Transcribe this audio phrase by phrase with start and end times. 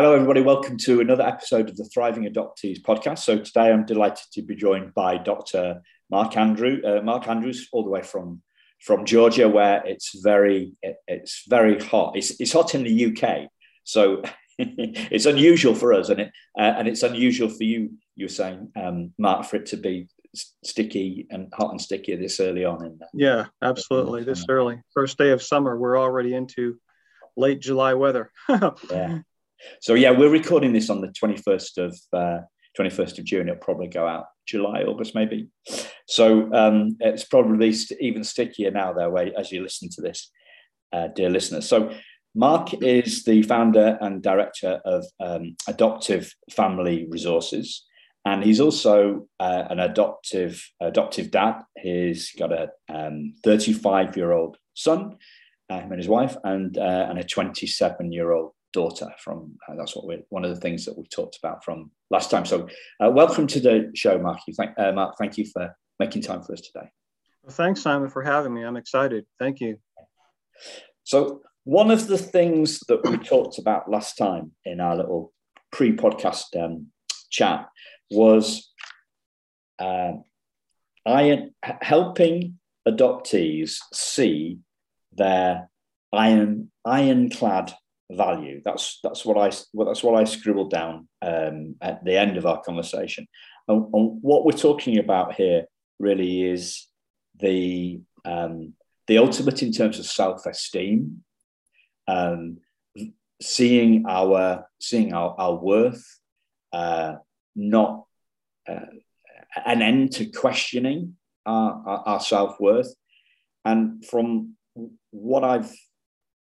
[0.00, 0.42] Hello, everybody.
[0.42, 3.18] Welcome to another episode of the Thriving Adoptees podcast.
[3.18, 5.82] So today I'm delighted to be joined by Dr.
[6.08, 8.40] Mark Andrew, uh, Mark Andrews, all the way from
[8.80, 12.16] from Georgia, where it's very it, it's very hot.
[12.16, 13.48] It's, it's hot in the UK,
[13.82, 14.22] so
[14.60, 17.90] it's unusual for us, and it uh, and it's unusual for you.
[18.14, 20.06] You were saying, um, Mark, for it to be
[20.62, 22.98] sticky and hot and sticky this early on in.
[22.98, 24.22] The, yeah, absolutely.
[24.22, 26.78] This early, first day of summer, we're already into
[27.36, 28.30] late July weather.
[28.90, 29.22] yeah.
[29.80, 32.38] So yeah, we're recording this on the 21st of uh,
[32.78, 33.48] 21st of June.
[33.48, 35.48] It'll probably go out July, August, maybe.
[36.06, 40.30] So um, it's probably even stickier now, though, as you listen to this,
[40.92, 41.68] uh, dear listeners.
[41.68, 41.92] So
[42.34, 47.84] Mark is the founder and director of um, Adoptive Family Resources,
[48.24, 51.60] and he's also uh, an adoptive adoptive dad.
[51.76, 52.70] He's got a
[53.44, 55.16] 35 um, year old son,
[55.70, 59.74] uh, him and his wife, and uh, and a 27 year old daughter from uh,
[59.76, 62.44] that's what we're one of the things that we talked about from last time.
[62.44, 62.68] So
[63.02, 64.40] uh, welcome to the show mark.
[64.46, 66.88] You thank uh, mark thank you for making time for us today.
[67.42, 68.62] Well, thanks simon for having me.
[68.62, 69.26] I'm excited.
[69.38, 69.78] Thank you.
[71.04, 75.32] So one of the things that we talked about last time in our little
[75.72, 76.86] pre-podcast um,
[77.30, 77.68] chat
[78.10, 78.70] was
[79.78, 80.12] uh,
[81.06, 84.58] iron helping adoptees see
[85.12, 85.68] their
[86.12, 87.74] iron ironclad
[88.10, 88.60] value.
[88.64, 92.46] That's that's what I well, that's what I scribbled down um, at the end of
[92.46, 93.26] our conversation.
[93.66, 95.64] And, and, what we're talking about here
[95.98, 96.86] really is
[97.38, 98.74] the um,
[99.06, 101.24] the ultimate in terms of self esteem,
[102.06, 102.58] um,
[103.42, 106.04] seeing our seeing our, our worth,
[106.72, 107.16] uh,
[107.54, 108.04] not
[108.68, 108.86] uh,
[109.66, 112.94] an end to questioning our, our, our self worth,
[113.64, 114.56] and from
[115.10, 115.72] what I've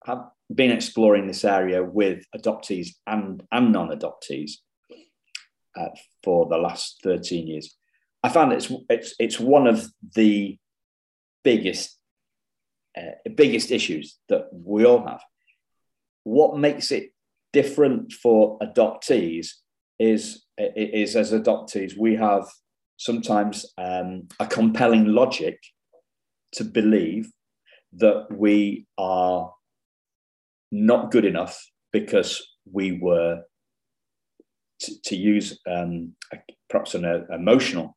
[0.05, 4.53] have been exploring this area with adoptees and, and non adoptees
[5.75, 5.89] uh,
[6.23, 7.75] for the last 13 years.
[8.23, 10.57] I found it's, it's, it's one of the
[11.43, 11.97] biggest,
[12.97, 15.21] uh, biggest issues that we all have.
[16.23, 17.11] What makes it
[17.51, 19.49] different for adoptees
[19.99, 22.45] is, is as adoptees, we have
[22.97, 25.59] sometimes um, a compelling logic
[26.53, 27.29] to believe
[27.93, 29.51] that we are
[30.73, 32.41] not good enough because
[32.71, 33.43] we were,
[34.81, 37.95] t- to use um, a, perhaps an uh, emotional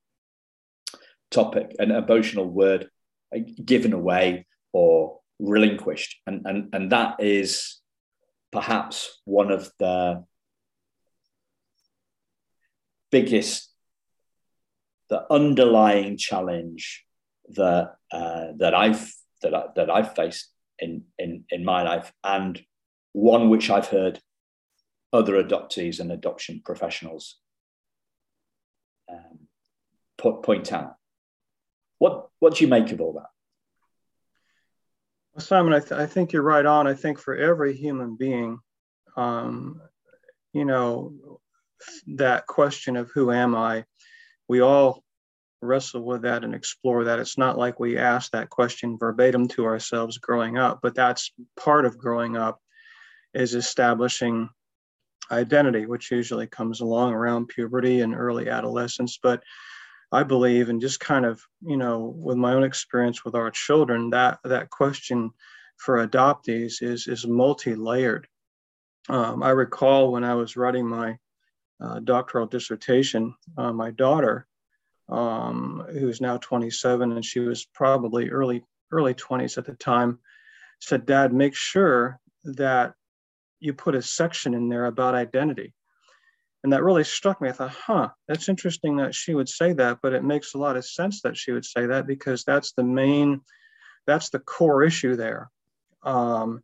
[1.30, 2.90] topic, an emotional word
[3.34, 6.16] uh, given away or relinquished.
[6.26, 7.80] And, and, and that is
[8.52, 10.24] perhaps one of the
[13.10, 13.72] biggest,
[15.08, 17.04] the underlying challenge
[17.50, 19.12] that uh, that I've
[19.42, 22.60] that I, that I've faced in, in, in my life, and
[23.12, 24.20] one which I've heard
[25.12, 27.36] other adoptees and adoption professionals
[29.10, 29.48] um,
[30.18, 30.96] put, point out.
[31.98, 33.30] What, what do you make of all that?
[35.34, 36.86] Well, Simon, I, th- I think you're right on.
[36.86, 38.58] I think for every human being,
[39.16, 39.80] um,
[40.52, 41.40] you know,
[42.16, 43.84] that question of who am I,
[44.48, 45.04] we all
[45.66, 47.18] wrestle with that and explore that.
[47.18, 51.84] It's not like we ask that question verbatim to ourselves growing up, but that's part
[51.84, 52.60] of growing up
[53.34, 54.48] is establishing
[55.30, 59.18] identity, which usually comes along around puberty and early adolescence.
[59.22, 59.42] But
[60.12, 64.10] I believe, and just kind of, you know, with my own experience with our children,
[64.10, 65.30] that that question
[65.76, 68.26] for adoptees is is multi-layered.
[69.08, 71.18] Um, I recall when I was writing my
[71.80, 74.46] uh, doctoral dissertation, uh, my daughter
[75.08, 80.18] um, who's now 27, and she was probably early early 20s at the time,
[80.80, 82.94] said, "Dad, make sure that
[83.60, 85.74] you put a section in there about identity."
[86.62, 87.48] And that really struck me.
[87.48, 90.76] I thought, "Huh, that's interesting that she would say that, but it makes a lot
[90.76, 93.40] of sense that she would say that because that's the main,
[94.06, 95.50] that's the core issue there."
[96.02, 96.62] Um,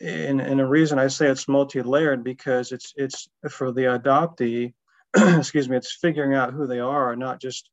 [0.00, 4.74] and, and the reason I say it's multi-layered because it's it's for the adoptee
[5.38, 7.68] excuse me, it's figuring out who they are, not just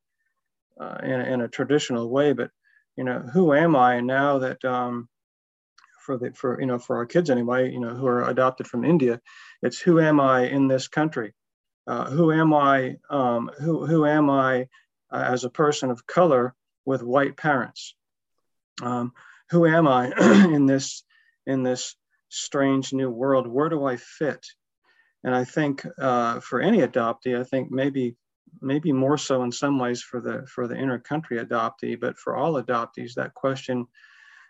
[0.80, 2.50] uh, in, in, a traditional way, but
[2.96, 5.08] you know, who am I now that um,
[6.00, 8.84] for the for you know for our kids anyway, you know, who are adopted from
[8.84, 9.20] India,
[9.62, 11.34] it's who am I in this country?
[11.86, 12.96] Uh, who am I?
[13.10, 14.68] Um, who who am I
[15.12, 16.54] uh, as a person of color
[16.84, 17.94] with white parents?
[18.82, 19.12] Um,
[19.50, 20.10] who am I
[20.54, 21.04] in this
[21.46, 21.94] in this
[22.28, 23.46] strange new world?
[23.46, 24.46] Where do I fit?
[25.24, 28.16] And I think uh, for any adoptee, I think maybe
[28.60, 32.54] maybe more so in some ways for the for the inter-country adoptee, but for all
[32.54, 33.86] adoptees, that question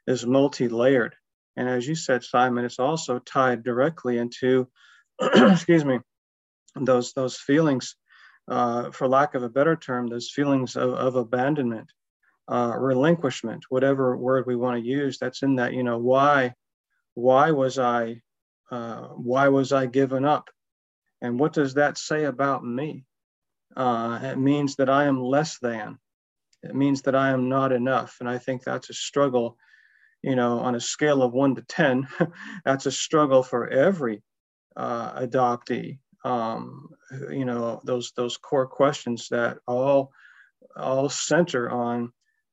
[0.07, 1.15] is multi-layered.
[1.57, 4.69] And as you said, Simon, it's also tied directly into
[5.21, 5.99] excuse me,
[6.77, 7.97] those those feelings,
[8.49, 11.91] uh, for lack of a better term, those feelings of, of abandonment,
[12.47, 15.19] uh, relinquishment, whatever word we want to use.
[15.19, 15.73] That's in that.
[15.73, 16.55] You know why
[17.15, 18.23] why was I
[18.71, 20.49] uh, why was I given up,
[21.21, 23.05] and what does that say about me?
[23.77, 25.99] Uh, it means that I am less than.
[26.63, 29.57] It means that I am not enough, and I think that's a struggle
[30.23, 32.09] you know, on a scale of one to 10,
[32.65, 34.23] that's a struggle for every
[34.77, 35.99] uh, adoptee.
[36.25, 36.89] Um,
[37.31, 40.13] you know, those, those core questions that all,
[40.77, 42.13] all center on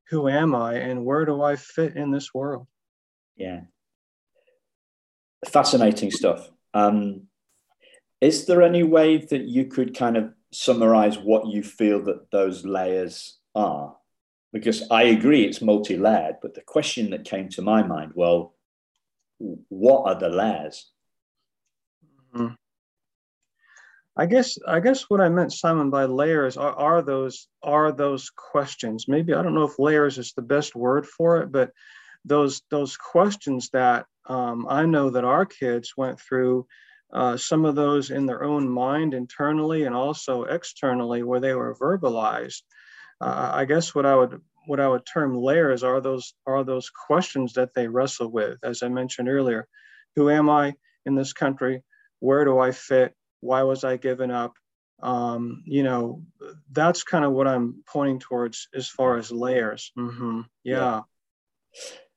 [0.09, 2.67] who am I and where do I fit in this world?
[3.35, 3.61] Yeah.
[5.47, 6.49] Fascinating stuff.
[6.73, 7.23] Um,
[8.21, 12.65] is there any way that you could kind of summarize what you feel that those
[12.65, 13.95] layers are?
[14.55, 18.55] because I agree it's multi layered, but the question that came to my mind, well,
[19.67, 20.93] what are the layers?
[22.33, 22.53] Mm-hmm.
[24.15, 28.29] I guess I guess what I meant, Simon, by layers are, are those are those
[28.29, 29.09] questions.
[29.09, 31.71] Maybe I don't know if layers is the best word for it, but
[32.23, 36.65] those those questions that um, I know that our kids went through.
[37.15, 41.73] Uh, some of those in their own mind internally and also externally, where they were
[41.73, 42.61] verbalized
[43.21, 46.89] uh, I guess what I would what I would term layers are those are those
[46.89, 48.57] questions that they wrestle with.
[48.63, 49.67] As I mentioned earlier,
[50.15, 50.75] who am I
[51.05, 51.83] in this country?
[52.19, 53.13] Where do I fit?
[53.41, 54.53] Why was I given up?
[55.01, 56.23] Um, you know,
[56.71, 59.91] that's kind of what I'm pointing towards as far as layers.
[59.97, 60.41] Mm-hmm.
[60.63, 61.01] Yeah.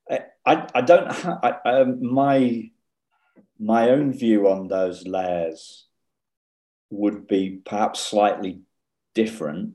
[0.09, 0.23] yeah.
[0.45, 2.71] I, I don't I, um, my
[3.59, 5.85] my own view on those layers
[6.89, 8.61] would be perhaps slightly
[9.13, 9.73] different.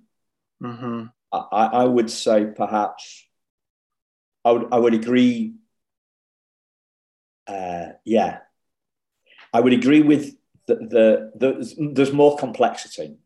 [0.63, 1.07] Mm-hmm.
[1.33, 3.27] I, I would say perhaps
[4.45, 5.55] I would I would agree.
[7.47, 8.39] Uh, yeah,
[9.53, 10.35] I would agree with
[10.67, 13.17] the the, the there's more complexity.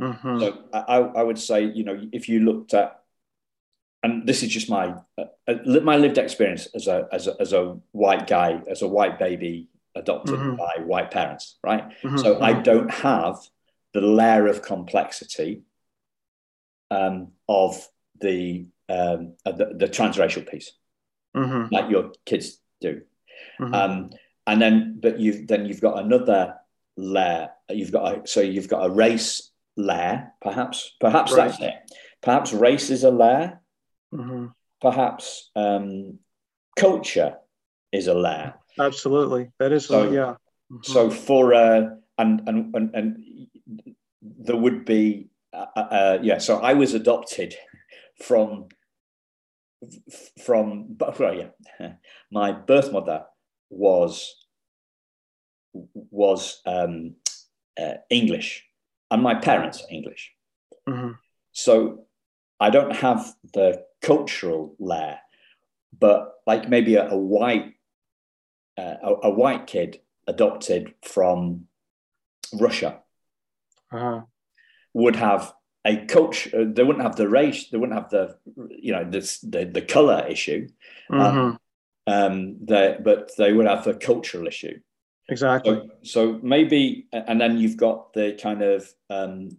[0.00, 0.40] Mm-hmm.
[0.40, 3.00] So I, I would say you know if you looked at
[4.02, 7.52] and this is just my uh, uh my lived experience as a, as a as
[7.54, 10.56] a white guy as a white baby adopted mm-hmm.
[10.56, 12.18] by white parents right mm-hmm.
[12.18, 12.62] so i mm-hmm.
[12.62, 13.36] don't have
[13.96, 15.62] the layer of complexity
[16.90, 17.88] um, of
[18.20, 20.72] the, um, the, the transracial piece,
[21.36, 21.72] mm-hmm.
[21.72, 23.02] like your kids do.
[23.60, 23.74] Mm-hmm.
[23.74, 24.10] Um,
[24.46, 26.56] and then, but you've then you've got another
[26.96, 27.50] layer.
[27.68, 30.94] You've got a, so you've got a race layer, perhaps.
[31.00, 31.48] Perhaps right.
[31.48, 31.74] that's it.
[32.22, 33.60] Perhaps race is a layer.
[34.14, 34.46] Mm-hmm.
[34.80, 36.18] Perhaps um,
[36.76, 37.36] culture
[37.92, 38.54] is a layer.
[38.78, 40.10] Absolutely, that is so.
[40.10, 40.36] Yeah.
[40.72, 40.82] Mm-hmm.
[40.82, 43.24] So for uh, and and and and
[44.22, 47.54] there would be uh, uh, uh, yeah, so I was adopted
[48.22, 48.66] from
[50.44, 51.92] from well, yeah,
[52.30, 53.24] my birth mother
[53.70, 54.34] was
[55.94, 57.16] was um,
[57.80, 58.64] uh, English,
[59.10, 60.32] and my parents are English.
[60.88, 61.12] Mm-hmm.
[61.52, 62.06] So
[62.60, 65.18] I don't have the cultural layer,
[65.98, 67.75] but like maybe a, a white
[68.78, 71.66] uh, a, a, white kid adopted from
[72.52, 73.00] Russia.
[73.92, 74.22] Uh-huh
[74.96, 75.52] would have
[75.84, 76.52] a coach.
[76.54, 77.68] Uh, they wouldn't have the race.
[77.68, 78.36] They wouldn't have the
[78.70, 80.68] you know this the the color issue.
[81.10, 81.38] Um, mm-hmm.
[81.38, 81.58] Um,
[82.08, 84.80] um, they, but they would have the cultural issue.
[85.28, 85.74] Exactly.
[85.74, 89.58] So, so, maybe, and then you've got the kind of um,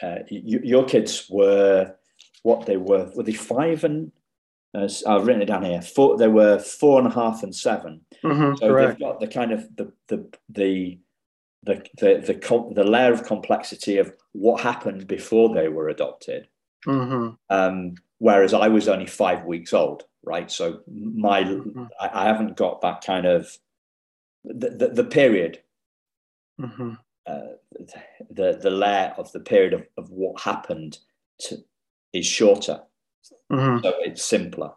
[0.00, 1.96] uh, you, your kids were
[2.42, 3.10] what they were.
[3.14, 4.12] Were they five and?
[4.72, 5.82] Uh, I've written it down here.
[5.82, 6.16] Four.
[6.16, 8.98] They were four and a half and 7 mm-hmm, so correct.
[8.98, 10.98] they've got the kind of the the the
[11.64, 16.48] the the the, the layer of complexity of what happened before they were adopted.
[16.86, 17.30] Mm-hmm.
[17.50, 20.50] Um, whereas I was only five weeks old, right?
[20.50, 21.84] So my mm-hmm.
[22.00, 23.58] I, I, haven't got that kind of
[24.44, 25.62] the the, the period.
[26.60, 26.92] Mm-hmm.
[27.26, 27.40] Uh,
[28.30, 30.98] the the layer of the period of, of what happened
[31.40, 31.58] to,
[32.12, 32.80] is shorter,
[33.50, 33.82] mm-hmm.
[33.82, 34.72] so it's simpler,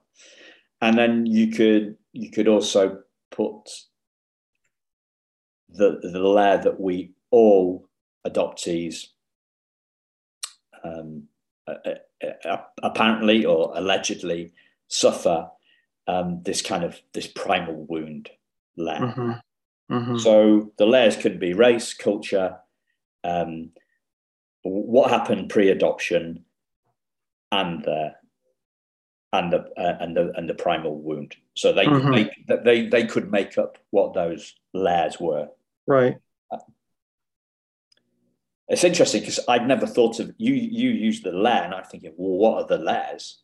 [0.81, 2.99] and then you could you could also
[3.31, 3.69] put
[5.69, 7.87] the, the layer that we all
[8.25, 9.07] adoptees
[10.83, 11.23] um,
[12.81, 14.53] apparently or allegedly
[14.87, 15.49] suffer
[16.07, 18.29] um, this kind of this primal wound
[18.77, 18.99] layer.
[18.99, 19.31] Mm-hmm.
[19.91, 20.17] Mm-hmm.
[20.17, 22.57] So the layers could be race, culture,
[23.23, 23.71] um,
[24.63, 26.45] what happened pre-adoption,
[27.51, 28.15] and the
[29.33, 31.35] and the uh, and the and the primal wound.
[31.55, 32.09] So they mm-hmm.
[32.09, 32.29] make
[32.63, 35.49] they they could make up what those layers were.
[35.85, 36.17] Right.
[38.69, 40.53] It's interesting because I'd never thought of you.
[40.53, 43.41] You use the layer, and I'm thinking, well, what are the layers?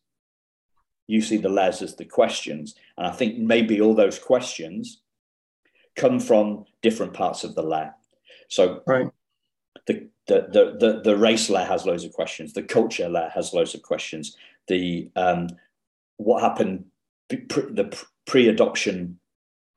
[1.08, 5.02] You see the layers as the questions, and I think maybe all those questions
[5.96, 7.94] come from different parts of the layer.
[8.48, 9.08] So right.
[9.88, 12.54] the, the, the, the, the race layer has loads of questions.
[12.54, 14.38] The culture layer has loads of questions.
[14.68, 15.50] The um,
[16.20, 16.86] what happened,
[17.30, 19.20] the pre-adoption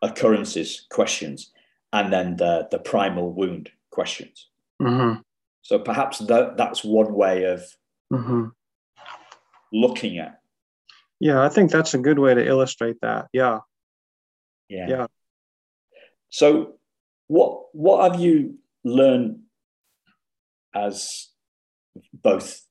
[0.02, 1.52] occurrences questions,
[1.92, 4.48] and then the the primal wound questions.
[4.80, 5.20] Mm-hmm.
[5.62, 7.62] So perhaps that that's one way of
[8.12, 8.46] mm-hmm.
[9.72, 10.40] looking at.
[11.20, 13.28] Yeah, I think that's a good way to illustrate that.
[13.32, 13.60] Yeah.
[14.68, 14.88] Yeah.
[14.88, 15.06] Yeah.
[16.30, 16.74] So
[17.28, 19.42] what what have you learned
[20.74, 21.28] as
[22.12, 22.66] both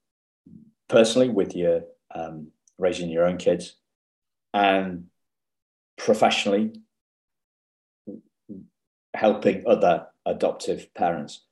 [0.89, 2.47] personally with your um,
[2.81, 3.75] raising your own kids.
[4.53, 5.05] And
[5.97, 6.73] professionally
[9.13, 11.45] helping other adoptive parents.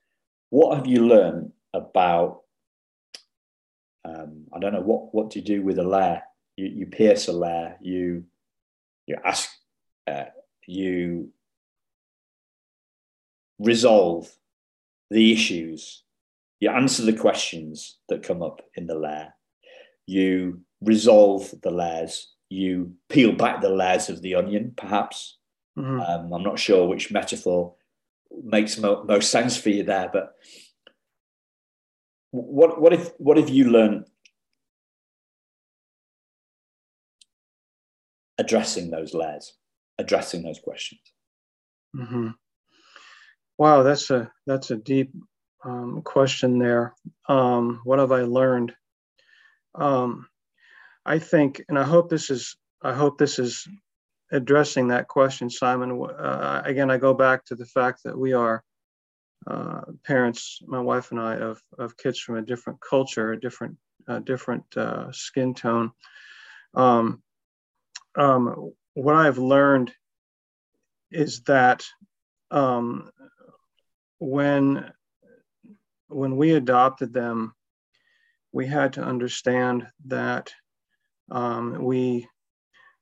[0.50, 2.42] What have you learned about
[4.06, 6.22] um, i don't know what what do you do with a layer
[6.56, 8.24] you, you pierce a layer you
[9.06, 9.50] you ask
[10.08, 10.26] uh,
[10.66, 11.30] you
[13.60, 14.30] resolve
[15.12, 16.04] the issues
[16.60, 19.34] you answer the questions that come up in the layer
[20.06, 22.34] you resolve the layers.
[22.50, 25.38] You peel back the layers of the onion perhaps.
[25.78, 26.00] Mm-hmm.
[26.02, 27.76] um, i'm not sure which metaphor
[28.44, 30.34] makes mo- most sense for you there but
[32.32, 34.06] what what if what have you learned
[38.38, 39.54] addressing those layers
[39.98, 41.02] addressing those questions?
[41.96, 42.30] Mm-hmm.
[43.58, 45.12] wow that's a that's a deep
[45.66, 46.94] um, question there.
[47.28, 48.74] Um, what have i learned?
[49.76, 50.28] Um,
[51.06, 53.68] i think and i hope this is i hope this is
[54.32, 55.92] addressing that question simon.
[55.92, 58.64] Uh, again i go back to the fact that we are
[59.48, 63.76] uh, parents my wife and i of, of kids from a different culture a different
[64.08, 64.64] uh, different
[65.12, 65.92] skin tone.
[66.74, 67.22] Um,
[68.16, 69.92] um, what i've learned
[71.12, 71.86] is that
[72.52, 73.10] um,
[74.20, 74.92] when
[76.08, 77.54] when we adopted them,
[78.52, 80.52] we had to understand that
[81.32, 82.28] um, we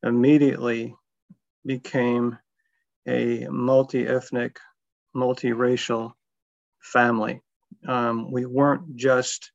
[0.04, 0.96] immediately
[1.66, 2.38] became
[3.08, 4.60] a multi-ethnic,
[5.16, 6.14] multiracial
[6.82, 7.42] family.
[7.88, 9.52] Um, we weren't just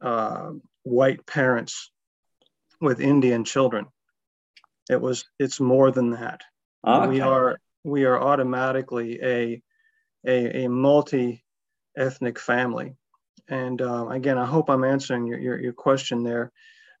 [0.00, 0.50] uh,
[0.82, 1.90] white parents
[2.80, 3.86] with Indian children.
[4.88, 6.42] It was it's more than that.
[6.86, 7.08] Okay.
[7.08, 9.62] We are we are automatically a
[10.26, 11.44] a, a multi
[11.96, 12.96] ethnic family.
[13.48, 16.52] And uh, again, I hope I'm answering your, your, your question there.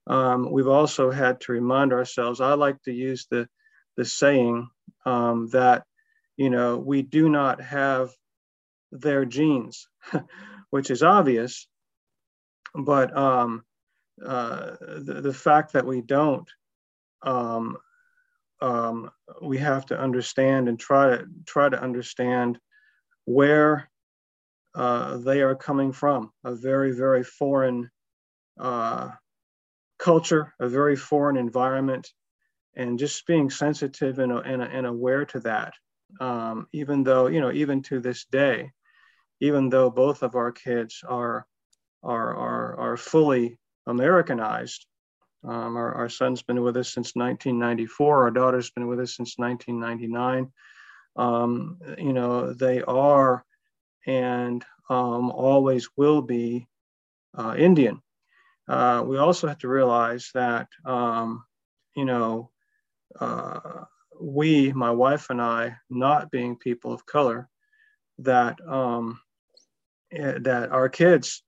[0.06, 3.48] Um, we've also had to remind ourselves, I like to use the,
[3.96, 4.68] the saying
[5.04, 5.84] um, that,
[6.36, 8.10] you know, we do not have
[8.92, 9.88] their genes,
[10.70, 11.66] which is obvious,
[12.74, 13.64] but um,
[14.24, 16.48] uh, the, the fact that we don't,
[17.22, 17.76] um,
[18.60, 19.10] um,
[19.42, 22.58] we have to understand and try to try to understand
[23.26, 23.90] where
[24.74, 27.90] uh, they are coming from a very, very foreign
[28.58, 29.10] uh,
[29.98, 32.10] culture, a very foreign environment,
[32.74, 35.74] and just being sensitive and, and, and aware to that.
[36.20, 38.70] Um, even though, you know, even to this day,
[39.40, 41.46] even though both of our kids are,
[42.02, 44.86] are, are, are fully Americanized,
[45.44, 49.38] um, our, our son's been with us since 1994, our daughter's been with us since
[49.38, 50.52] 1999.
[51.16, 53.44] Um, you know, they are
[54.06, 56.66] and um, always will be
[57.36, 58.00] uh, Indian.
[58.68, 61.44] Uh, we also have to realize that, um,
[61.94, 62.50] you know,
[63.20, 63.84] uh,
[64.20, 67.48] we, my wife and I, not being people of color,
[68.18, 69.20] that um,
[70.12, 71.42] eh, that our kids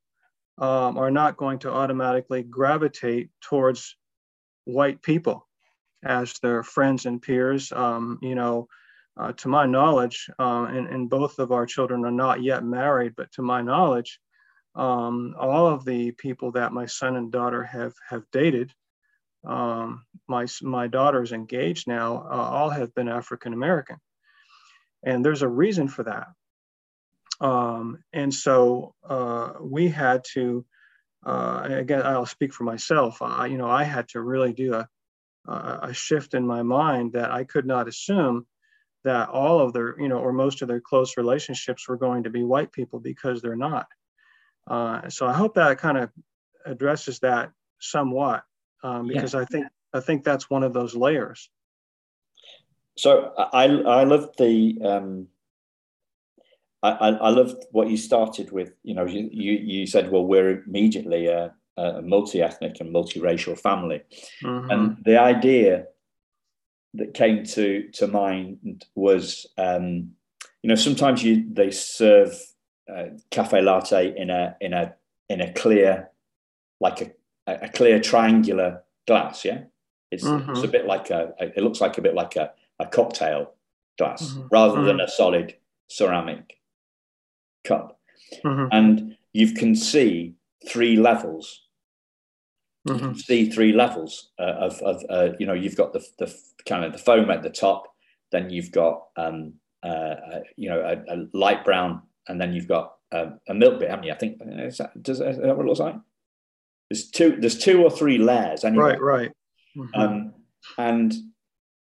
[0.59, 3.97] um, are not going to automatically gravitate towards
[4.65, 5.49] white people
[6.05, 7.73] as their friends and peers.
[7.73, 8.69] Um, you know,
[9.17, 13.15] uh, to my knowledge, uh, and, and both of our children are not yet married,
[13.17, 14.21] but to my knowledge,
[14.75, 18.73] um, all of the people that my son and daughter have have dated,
[19.47, 23.97] um, my my daughter is engaged now, uh, all have been African American,
[25.05, 26.29] and there's a reason for that.
[27.41, 30.65] Um, and so uh, we had to,
[31.25, 33.23] uh, again, I'll speak for myself.
[33.23, 34.89] I, you know, I had to really do a
[35.49, 38.47] a shift in my mind that I could not assume
[39.05, 42.31] that all of their, you know, or most of their close relationships were going to
[42.31, 43.87] be white people because they're not.
[44.69, 46.11] Uh, so I hope that kind of
[46.67, 48.45] addresses that somewhat
[48.83, 49.41] um, because yeah.
[49.41, 51.49] I think I think that's one of those layers.
[52.97, 55.29] So I I love the um,
[56.83, 58.75] I I love what you started with.
[58.83, 64.03] You know, you you, you said, well, we're immediately a, a multi-ethnic and multiracial family,
[64.43, 64.71] mm-hmm.
[64.71, 65.87] and the idea
[66.95, 70.13] that came to to mind was um,
[70.63, 72.37] you know, sometimes you they serve
[72.93, 74.95] uh, cafe latte in a in a
[75.29, 76.11] in a clear,
[76.81, 77.13] like a
[77.47, 79.45] a clear triangular glass.
[79.45, 79.63] Yeah,
[80.11, 80.51] it's, mm-hmm.
[80.51, 81.35] it's a bit like a.
[81.39, 83.55] It looks like a bit like a, a cocktail
[83.99, 84.47] glass mm-hmm.
[84.51, 84.87] rather mm-hmm.
[84.87, 85.57] than a solid
[85.89, 86.59] ceramic
[87.65, 87.99] cup.
[88.45, 88.69] Mm-hmm.
[88.73, 90.35] And you can see
[90.69, 91.65] three levels.
[92.85, 93.19] You can mm-hmm.
[93.19, 96.35] see three levels uh, of, of uh, you know, you've got the, the
[96.67, 97.85] kind of the foam at the top,
[98.33, 99.89] then you've got, um, uh,
[100.33, 103.91] uh you know, a, a, light brown, and then you've got um, a milk bit,
[103.91, 104.13] haven't you?
[104.13, 105.97] I think, is that, does, is that what it looks like?
[106.91, 108.65] There's two, there's two or three layers.
[108.65, 108.85] Anyway.
[108.85, 109.33] Right, right.
[109.77, 110.01] Mm-hmm.
[110.01, 110.35] Um,
[110.77, 111.15] and,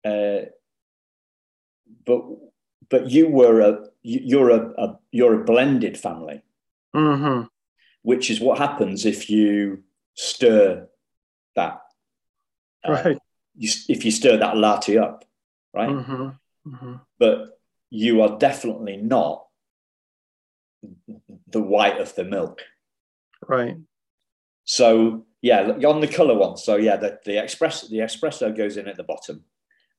[0.05, 0.47] uh,
[2.07, 2.23] but,
[2.89, 6.43] but you were a, you're a, a you're a blended family,
[6.97, 7.47] mm-hmm.
[8.03, 9.85] which is what happens if you
[10.15, 10.89] stir
[11.55, 11.83] that.
[12.83, 13.19] Uh, right.
[13.57, 15.25] You, if you stir that latte up,
[15.75, 15.91] right?
[15.91, 16.29] Mm-hmm.
[16.67, 16.95] Mm-hmm.
[17.19, 17.61] But
[17.91, 19.45] you are definitely not
[21.49, 22.63] the white of the milk.
[23.47, 23.77] Right.
[24.65, 26.57] So yeah, on the color one.
[26.57, 29.45] So yeah, the, the express the espresso goes in at the bottom,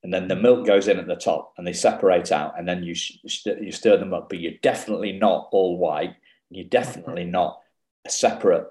[0.03, 2.83] and then the milk goes in at the top and they separate out and then
[2.83, 6.15] you you stir them up but you're definitely not all white
[6.49, 7.31] you're definitely mm-hmm.
[7.31, 7.59] not
[8.05, 8.67] a separate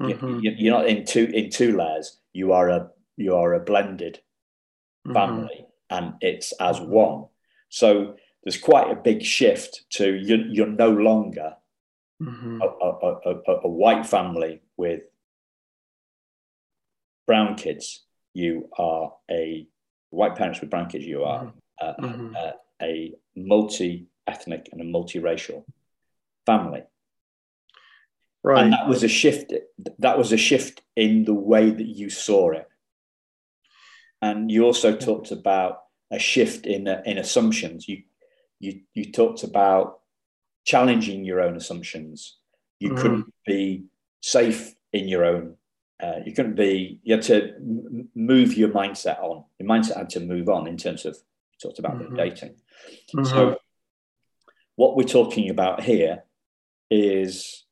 [0.00, 0.40] mm-hmm.
[0.40, 4.20] you, are not in two in two layers you are a you are a blended
[5.06, 5.14] mm-hmm.
[5.14, 6.04] family mm-hmm.
[6.04, 7.26] and it's as one
[7.68, 11.56] so there's quite a big shift to you, you're no longer
[12.22, 12.62] mm-hmm.
[12.62, 15.02] a, a, a, a white family with
[17.26, 19.66] brown kids you are a
[20.10, 22.04] white parents with brown kids, you are mm-hmm.
[22.04, 22.34] mm-hmm.
[22.82, 25.64] a multi ethnic and a multiracial
[26.44, 26.82] family.
[28.44, 28.64] Right.
[28.64, 29.54] And that was a shift.
[29.98, 32.68] That was a shift in the way that you saw it.
[34.20, 37.88] And you also talked about a shift in in assumptions.
[37.88, 38.02] You
[38.58, 40.00] you you talked about
[40.64, 42.38] challenging your own assumptions.
[42.80, 43.02] You mm-hmm.
[43.02, 43.84] couldn't be
[44.20, 45.56] safe in your own
[46.02, 50.10] uh, you couldn't be you had to m- move your mindset on your mindset had
[50.10, 52.16] to move on in terms of you talked about mm-hmm.
[52.16, 52.54] dating
[53.14, 53.24] mm-hmm.
[53.24, 53.56] so
[54.74, 56.24] what we're talking about here
[56.90, 57.64] is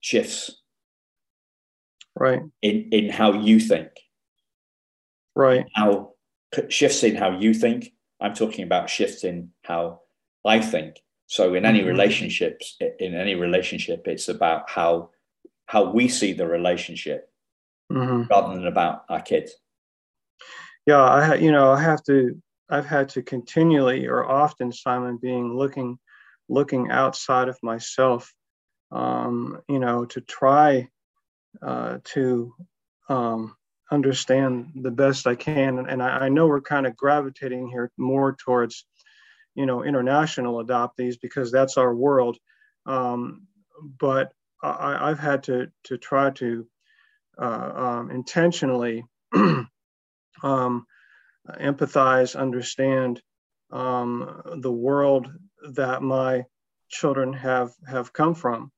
[0.00, 0.60] shifts
[2.14, 3.88] right in in how you think
[5.34, 6.12] right how
[6.68, 10.00] shifts in how you think i'm talking about shifting how
[10.44, 11.88] i think so in any mm-hmm.
[11.88, 15.10] relationships in any relationship it's about how
[15.66, 17.30] how we see the relationship
[17.92, 18.22] mm-hmm.
[18.30, 19.52] rather than about our kids.
[20.86, 25.56] Yeah, I you know I have to I've had to continually or often Simon being
[25.56, 25.98] looking
[26.48, 28.32] looking outside of myself,
[28.90, 30.88] um, you know, to try
[31.60, 32.54] uh, to
[33.10, 33.54] um,
[33.90, 35.78] understand the best I can.
[35.78, 38.84] And, and I, I, know we're kind of gravitating here more towards,
[39.54, 42.38] you know, international adoptees because that's our world.
[42.86, 43.46] Um,
[43.98, 46.66] but I, have had to to try to
[47.40, 49.68] uh, um, intentionally um,
[51.46, 53.22] empathize, understand
[53.70, 55.30] um, the world
[55.72, 56.44] that my
[56.88, 58.72] children have have come from,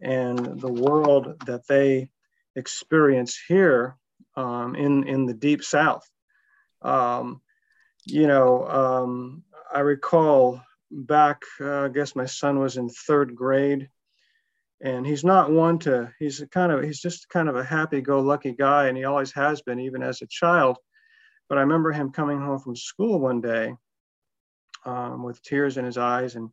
[0.00, 2.08] and the world that they
[2.56, 3.96] experience here
[4.38, 6.08] um, in in the deep South.
[6.82, 7.40] Um,
[8.04, 11.42] you know, um, I recall back.
[11.60, 13.88] Uh, I guess my son was in third grade
[14.80, 18.86] and he's not one to he's kind of he's just kind of a happy-go-lucky guy
[18.86, 20.78] and he always has been even as a child
[21.48, 23.74] but i remember him coming home from school one day
[24.84, 26.48] um, with tears in his eyes and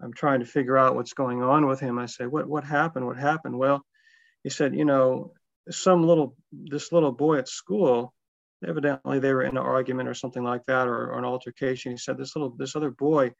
[0.00, 3.06] i'm trying to figure out what's going on with him i say, what what happened
[3.06, 3.84] what happened well
[4.42, 5.32] he said you know
[5.70, 8.12] some little this little boy at school
[8.66, 11.98] evidently they were in an argument or something like that or, or an altercation he
[11.98, 13.30] said this little this other boy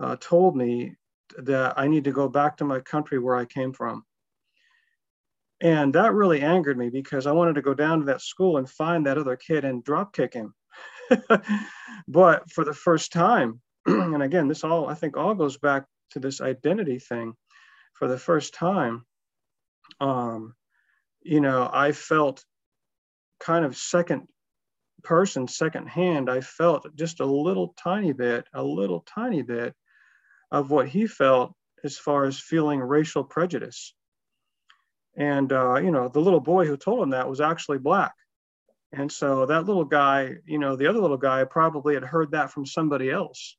[0.00, 0.94] uh, told me
[1.38, 4.04] that I need to go back to my country where I came from.
[5.60, 8.68] And that really angered me because I wanted to go down to that school and
[8.68, 10.54] find that other kid and drop kick him.
[12.08, 16.20] but for the first time, and again, this all, I think, all goes back to
[16.20, 17.34] this identity thing.
[17.94, 19.06] For the first time,
[20.00, 20.54] um,
[21.26, 22.44] you know, I felt
[23.40, 24.28] kind of second
[25.02, 26.30] person, second hand.
[26.30, 29.74] I felt just a little tiny bit, a little tiny bit
[30.50, 33.94] of what he felt as far as feeling racial prejudice.
[35.16, 38.14] And, uh, you know, the little boy who told him that was actually black.
[38.92, 42.52] And so that little guy, you know, the other little guy probably had heard that
[42.52, 43.56] from somebody else.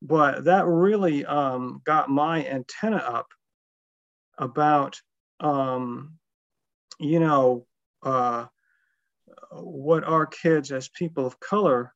[0.00, 3.26] But that really um, got my antenna up
[4.38, 4.98] about,
[5.40, 6.18] um,
[6.98, 7.66] you know,
[8.02, 8.46] uh,
[9.52, 11.94] what our kids as people of color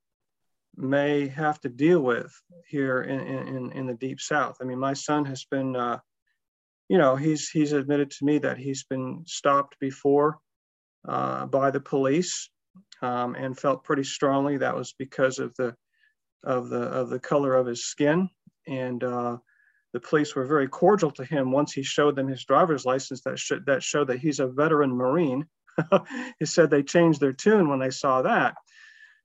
[0.76, 2.32] may have to deal with
[2.68, 4.56] here in, in, in the deep south.
[4.60, 5.98] I mean, my son has been, uh,
[6.88, 10.38] you know, he's he's admitted to me that he's been stopped before
[11.08, 12.50] uh, by the police
[13.02, 15.74] um, and felt pretty strongly that was because of the
[16.42, 18.28] of the of the color of his skin
[18.66, 19.36] and uh,
[19.94, 23.38] the police were very cordial to him once he showed them his driver's license that
[23.38, 25.46] should that showed that he's a veteran marine.
[26.38, 28.54] He said they changed their tune when they saw that.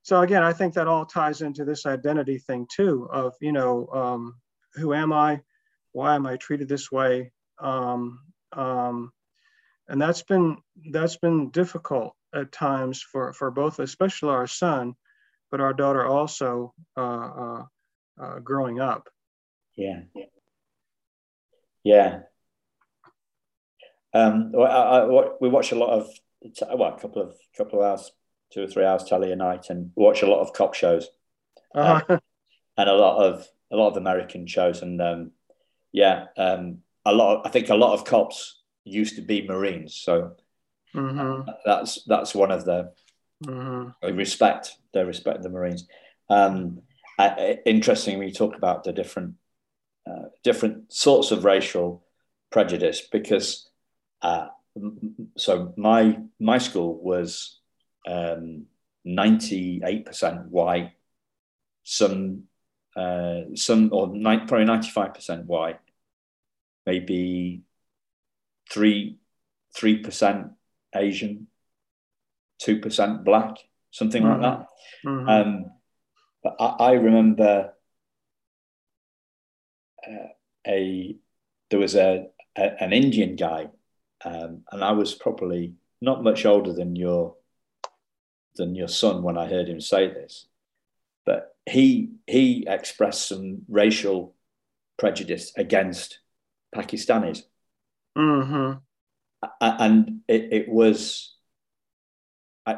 [0.03, 3.87] So again i think that all ties into this identity thing too of you know
[3.87, 4.35] um,
[4.75, 5.41] who am i?
[5.91, 7.31] Why am i treated this way?
[7.59, 8.19] Um,
[8.53, 9.11] um,
[9.87, 10.57] and that's been
[10.91, 14.93] that's been difficult at times for for both especially our son
[15.49, 17.63] but our daughter also uh, uh,
[18.21, 19.09] uh, growing up.
[19.75, 20.01] Yeah
[21.89, 22.19] yeah
[24.13, 26.07] um, I, I, we watch a lot of
[26.75, 28.11] well a couple of couple of hours
[28.53, 31.09] two or three hours telly a night and watch a lot of cop shows
[31.73, 32.01] uh-huh.
[32.07, 32.19] uh,
[32.77, 35.31] and a lot of a lot of american shows and um,
[35.91, 39.95] yeah um, a lot of, i think a lot of cops used to be marines
[39.95, 40.35] so
[40.93, 41.49] mm-hmm.
[41.65, 42.91] that's that's one of the
[43.45, 43.89] mm-hmm.
[44.01, 45.87] they respect they respect the marines
[46.29, 46.81] um,
[47.65, 49.33] interesting we talk about the different
[50.09, 52.03] uh, different sorts of racial
[52.51, 53.69] prejudice because
[54.21, 54.47] uh,
[55.37, 57.59] so my my school was
[58.07, 58.65] um,
[59.05, 60.91] 98% white
[61.83, 62.43] some
[62.95, 65.79] uh, some or nine, probably 95% white
[66.85, 67.61] maybe
[68.71, 69.17] three
[69.75, 70.47] three percent
[70.95, 71.47] Asian,
[72.59, 73.57] two percent black,
[73.91, 74.41] something mm-hmm.
[74.41, 74.67] like that.
[75.05, 75.29] Mm-hmm.
[75.29, 75.65] Um,
[76.43, 77.73] but I, I remember
[80.67, 81.15] a
[81.69, 83.69] there was a, a an Indian guy,
[84.23, 87.35] um, and I was probably not much older than your
[88.55, 90.47] than your son when I heard him say this,
[91.25, 94.35] but he he expressed some racial
[94.97, 96.19] prejudice against
[96.75, 97.43] Pakistanis.
[98.17, 98.79] Mm-hmm.
[99.61, 101.35] And it, it, was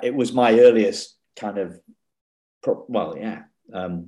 [0.04, 1.80] it was my earliest kind of
[2.65, 3.44] well, yeah.
[3.74, 4.08] Um,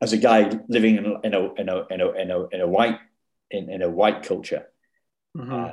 [0.00, 2.66] as a guy living in, in, a, in, a, in, a, in, a, in a
[2.66, 2.98] white
[3.50, 4.66] in, in a white culture,
[5.36, 5.52] mm-hmm.
[5.52, 5.70] uh,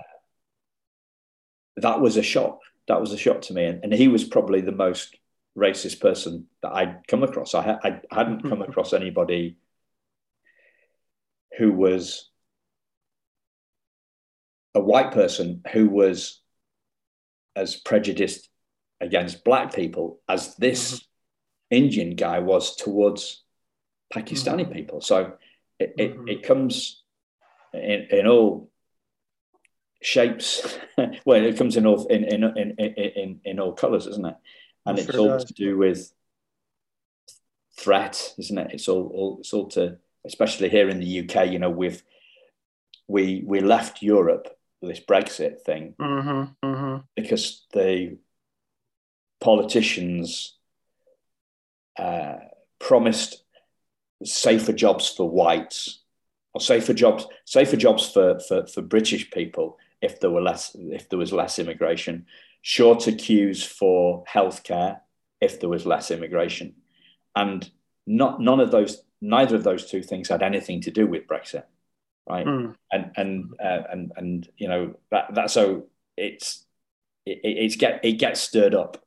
[1.78, 2.60] that was a shock.
[2.88, 5.18] That was a shock to me, and, and he was probably the most
[5.58, 7.56] racist person that I'd come across.
[7.56, 8.64] I, I hadn't come mm-hmm.
[8.64, 9.58] across anybody
[11.58, 12.30] who was
[14.74, 16.42] a white person who was
[17.56, 18.50] as prejudiced
[19.00, 21.78] against black people as this mm-hmm.
[21.78, 23.45] Indian guy was towards
[24.14, 24.72] Pakistani mm-hmm.
[24.72, 25.02] people.
[25.02, 25.34] So
[25.80, 26.28] it, it, mm-hmm.
[26.28, 27.04] it comes
[27.74, 28.70] in, in all
[30.02, 30.78] shapes.
[31.26, 34.36] well, it comes in all in in in in, in all colours, isn't it?
[34.86, 35.46] And it's all does.
[35.46, 36.12] to do with
[37.78, 38.72] threat, isn't it?
[38.74, 41.52] It's all, all it's all to, especially here in the UK.
[41.52, 42.04] You know, we've
[43.08, 44.50] we we left Europe
[44.82, 46.98] this Brexit thing mm-hmm, mm-hmm.
[47.16, 48.18] because the
[49.42, 50.58] politicians
[51.98, 52.36] uh,
[52.80, 53.44] promised
[54.24, 56.02] safer jobs for whites
[56.54, 61.10] or safer jobs safer jobs for, for, for British people if there were less if
[61.10, 62.26] there was less immigration,
[62.62, 65.00] shorter queues for healthcare
[65.42, 66.76] if there was less immigration,
[67.36, 67.70] and
[68.06, 71.64] not none of those neither of those two things had anything to do with Brexit
[72.28, 72.46] right?
[72.46, 72.76] Mm.
[72.92, 76.66] And and uh, and and you know that that so it's
[77.26, 79.04] it, it's get it gets stirred up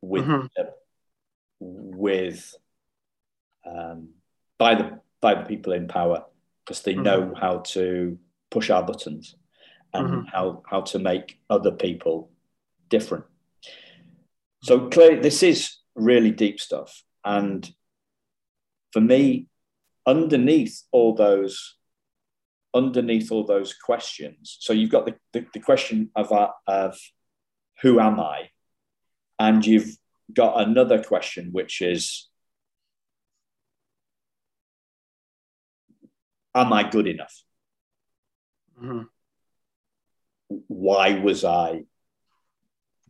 [0.00, 0.46] with mm-hmm.
[0.58, 0.64] uh,
[1.60, 2.54] with
[3.66, 4.10] um,
[4.60, 6.24] by the by the people in power
[6.64, 7.02] because they mm-hmm.
[7.02, 8.18] know how to
[8.50, 9.34] push our buttons
[9.94, 10.26] and mm-hmm.
[10.26, 12.30] how how to make other people
[12.90, 13.24] different.
[14.62, 17.68] So clearly, this is really deep stuff, and
[18.92, 19.48] for me,
[20.06, 21.76] underneath all those
[22.74, 26.96] underneath all those questions, so you've got the, the, the question of, uh, of
[27.82, 28.50] who am I?
[29.40, 29.96] And you've
[30.32, 32.29] got another question, which is,
[36.54, 37.34] am I good enough?
[38.80, 39.02] Mm-hmm.
[40.66, 41.84] Why was I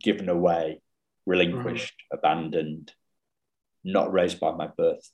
[0.01, 0.81] given away,
[1.25, 2.17] relinquished, mm-hmm.
[2.17, 2.93] abandoned,
[3.83, 5.09] not raised by my birth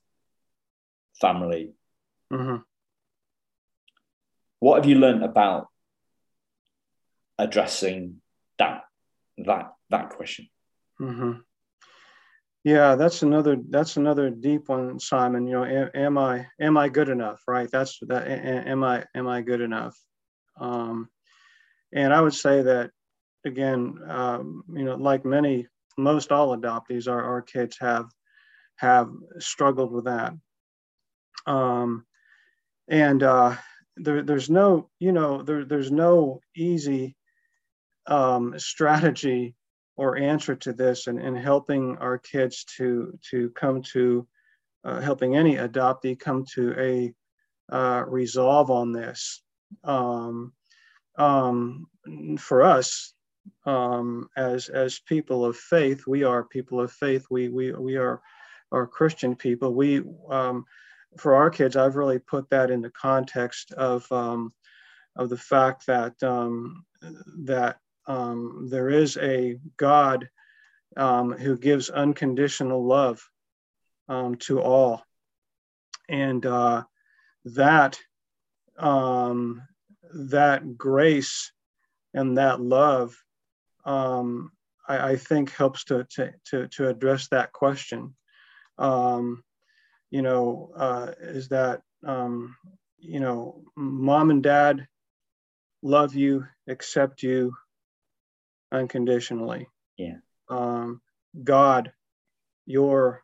[1.19, 1.73] family?
[2.31, 2.57] Mm-hmm
[4.59, 5.67] what have you learned about
[7.37, 8.21] addressing
[8.57, 8.83] that
[9.37, 10.47] that that question?
[10.99, 11.31] Mm-hmm.
[12.67, 15.47] Yeah, that's another that's another deep one, Simon.
[15.47, 17.41] You know, am, am I am I good enough?
[17.47, 17.71] Right.
[17.71, 18.27] That's that.
[18.27, 19.97] Am I am I good enough?
[20.59, 21.07] Um,
[21.93, 22.91] and I would say that
[23.45, 28.07] again, um, you know, like many most all adoptees, our, our kids have
[28.75, 30.33] have struggled with that.
[31.45, 32.05] Um,
[32.89, 33.55] and uh,
[33.95, 37.15] there, there's no, you know, there, there's no easy
[38.07, 39.55] um, strategy
[39.97, 44.27] or answer to this and in helping our kids to to come to
[44.83, 47.13] uh, helping any adoptee come to a
[47.75, 49.41] uh, resolve on this.
[49.83, 50.53] Um,
[51.17, 51.87] um,
[52.39, 53.13] for us,
[53.65, 57.25] um, as as people of faith, we are people of faith.
[57.29, 58.21] We we we are
[58.71, 59.73] are Christian people.
[59.73, 60.63] We um,
[61.17, 64.53] for our kids, I've really put that in the context of um,
[65.15, 66.85] of the fact that um,
[67.45, 70.29] that um, there is a God
[70.95, 73.21] um, who gives unconditional love
[74.07, 75.03] um, to all,
[76.09, 76.83] and uh,
[77.45, 77.99] that
[78.77, 79.61] um,
[80.13, 81.51] that grace
[82.13, 83.15] and that love,
[83.85, 84.51] um,
[84.87, 88.15] I, I, think, helps to, to to to address that question.
[88.77, 89.43] Um,
[90.09, 91.81] you know, uh, is that
[92.99, 94.87] you know, mom and dad
[95.81, 97.55] love you, accept you,
[98.71, 99.67] unconditionally.
[99.97, 100.17] Yeah.
[100.49, 101.01] Um,
[101.43, 101.91] God,
[102.65, 103.23] your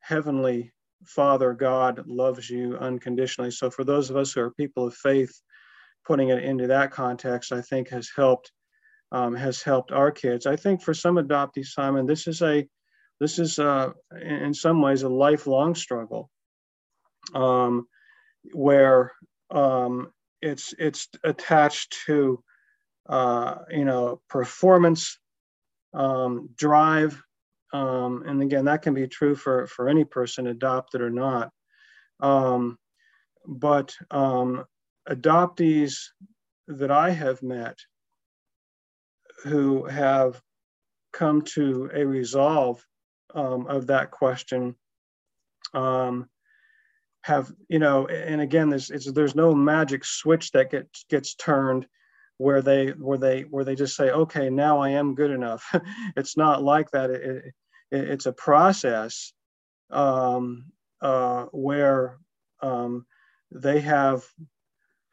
[0.00, 0.72] heavenly
[1.04, 3.50] Father God loves you unconditionally.
[3.50, 5.32] So for those of us who are people of faith,
[6.06, 8.50] putting it into that context, I think has helped
[9.12, 10.46] um, has helped our kids.
[10.46, 12.66] I think for some adoptees, Simon, this is a
[13.20, 16.30] this is uh, in some ways a lifelong struggle,
[17.32, 17.86] um,
[18.52, 19.12] where
[19.50, 22.42] um, it's it's attached to
[23.08, 25.18] uh, you know, performance,
[25.92, 27.22] um, drive,
[27.72, 31.50] um, and again, that can be true for, for any person, adopted or not.
[32.20, 32.78] Um,
[33.46, 34.64] but um,
[35.08, 35.96] adoptees
[36.68, 37.76] that I have met
[39.42, 40.40] who have
[41.12, 42.84] come to a resolve
[43.34, 44.76] um, of that question
[45.74, 46.28] um,
[47.22, 51.86] have, you know, and again, there's, there's no magic switch that gets, gets turned
[52.38, 55.74] where they where they where they just say okay now i am good enough.
[56.16, 57.10] It's not like that.
[57.10, 57.54] It, it,
[57.90, 59.32] it's a process
[59.90, 62.18] um, uh, where
[62.60, 63.06] um,
[63.50, 64.24] they have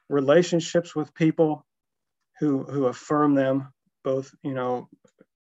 [0.10, 1.66] relationships with people
[2.40, 3.72] who who affirm them
[4.04, 4.90] both you know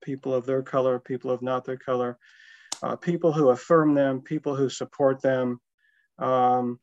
[0.03, 2.19] people of their color people of not their color
[2.83, 5.61] uh, people who affirm them people who support them
[6.19, 6.81] um,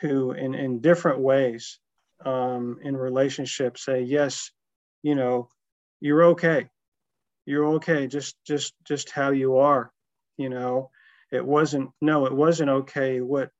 [0.00, 1.78] who in in different ways
[2.24, 4.50] um, in relationships say yes
[5.02, 5.48] you know
[6.02, 6.68] you're okay.
[7.46, 8.08] You're okay.
[8.08, 9.90] Just just just how you are
[10.36, 10.90] you know.
[11.30, 13.50] It wasn't no it wasn't okay what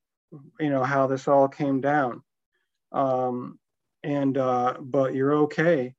[0.60, 2.22] you know how this all came down.
[2.90, 3.58] Um
[4.02, 5.94] and uh but you're okay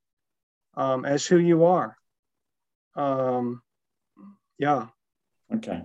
[0.75, 1.97] um as who you are.
[2.95, 3.61] Um
[4.59, 4.87] yeah.
[5.55, 5.81] Okay.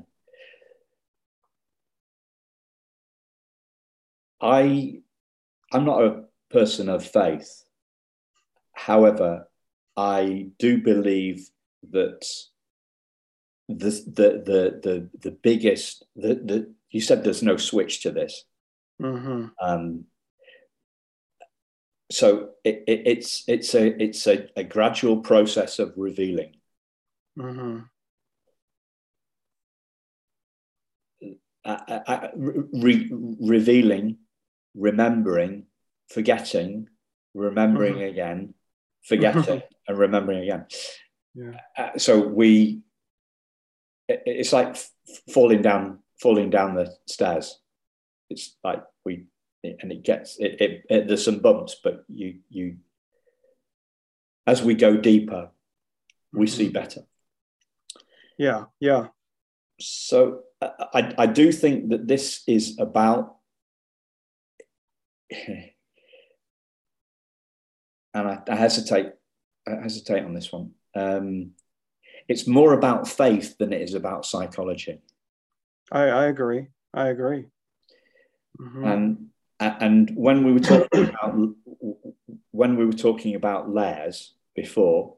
[4.40, 5.02] I
[5.72, 7.64] i'm not a person of faith.
[8.74, 9.48] However,
[9.96, 11.48] I do believe
[11.90, 12.24] that
[13.68, 18.44] the the the the, the biggest the, the you said there's no switch to this.
[19.00, 19.46] Mm-hmm.
[19.60, 20.04] Um,
[22.10, 26.54] so it, it, it's it's a it's a, a gradual process of revealing.
[27.38, 27.80] Mm-hmm.
[31.64, 34.16] I, I, re, revealing,
[34.74, 35.66] remembering,
[36.08, 36.88] forgetting,
[37.34, 38.10] remembering mm-hmm.
[38.10, 38.54] again,
[39.04, 40.66] forgetting, and remembering again.
[41.34, 41.60] Yeah.
[41.76, 42.80] Uh, so we,
[44.08, 44.90] it, it's like f-
[45.32, 47.58] falling down, falling down the stairs.
[48.30, 49.24] It's like we,
[49.62, 52.76] and it gets it, it, it, There's some bumps, but you you,
[54.46, 55.50] as we go deeper,
[56.32, 56.56] we mm-hmm.
[56.56, 57.02] see better.
[58.38, 59.08] Yeah, yeah.
[59.80, 63.36] So I, I do think that this is about
[68.14, 69.12] and I, I hesitate.
[69.66, 70.70] I hesitate on this one.
[70.94, 71.50] Um,
[72.26, 75.00] it's more about faith than it is about psychology.
[75.92, 76.68] I, I agree.
[76.94, 77.46] I agree.
[78.60, 78.84] Mm-hmm.
[78.84, 79.26] And
[79.60, 81.54] and when we were talking about
[82.50, 85.16] when we were talking about layers before,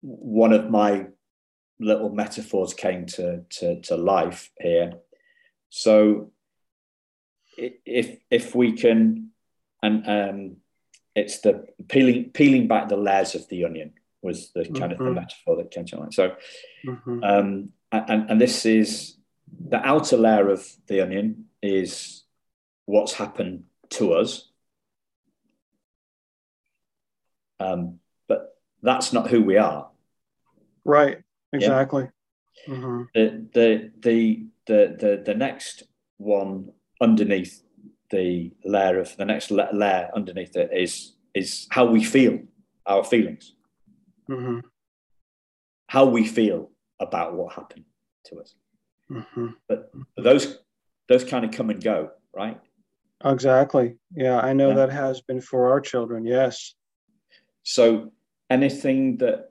[0.00, 1.06] one of my
[1.78, 4.92] little metaphors came to, to, to life here.
[5.70, 6.32] So
[7.56, 9.30] if if we can
[9.82, 10.56] and um,
[11.20, 14.92] it's the peeling peeling back the layers of the onion was the kind mm-hmm.
[14.92, 15.14] of the mm-hmm.
[15.14, 16.14] metaphor that came to mind.
[16.14, 16.34] So,
[16.84, 17.22] mm-hmm.
[17.22, 19.16] um, and and this is
[19.68, 22.24] the outer layer of the onion is
[22.86, 24.48] what's happened to us,
[27.58, 29.88] um, but that's not who we are.
[30.84, 31.18] Right.
[31.52, 32.08] Exactly.
[32.68, 33.02] Mm-hmm.
[33.14, 35.84] The, the the the the the next
[36.18, 37.62] one underneath
[38.10, 42.38] the layer of the next la- layer underneath it is is how we feel,
[42.86, 43.54] our feelings,
[44.28, 44.60] Mm-hmm.
[45.88, 46.70] how we feel
[47.00, 47.84] about what happened
[48.26, 48.54] to us.
[49.10, 49.48] Mm-hmm.
[49.68, 50.58] But those
[51.08, 52.60] those kind of come and go, right?
[53.24, 53.96] Exactly.
[54.14, 54.74] Yeah, I know Yeah.
[54.86, 56.24] that has been for our children.
[56.24, 56.74] Yes.
[57.64, 58.12] So
[58.48, 59.50] anything that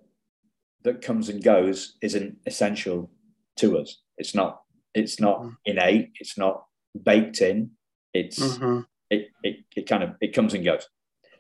[0.84, 3.12] that comes and goes isn't essential
[3.58, 4.02] to us.
[4.18, 4.62] It's not.
[4.94, 5.56] It's not Mhm.
[5.66, 6.12] innate.
[6.22, 6.66] It's not
[7.04, 7.72] baked in.
[8.14, 8.80] It's Mm-hmm.
[9.10, 10.88] it, it it kind of it comes and goes.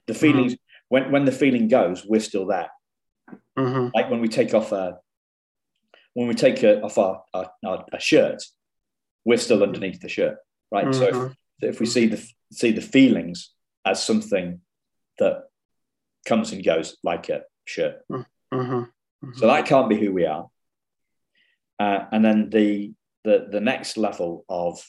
[0.07, 0.55] The feelings
[0.89, 2.69] when when the feeling goes, we're still there.
[3.57, 3.89] Mm-hmm.
[3.93, 4.97] Like when we take off a
[6.13, 8.41] when we take a, off our, our, our, a shirt,
[9.23, 10.37] we're still underneath the shirt,
[10.71, 10.93] right?
[10.93, 11.35] So if, Mhm.
[11.61, 12.17] if we see the
[12.51, 13.53] see the feelings
[13.85, 14.61] as something
[15.19, 15.43] that
[16.25, 18.01] comes and goes like a shirt,
[18.51, 18.83] Mm-hmm.
[19.35, 20.49] so that can't be who we are.
[21.79, 24.83] Uh, and then the the the next level of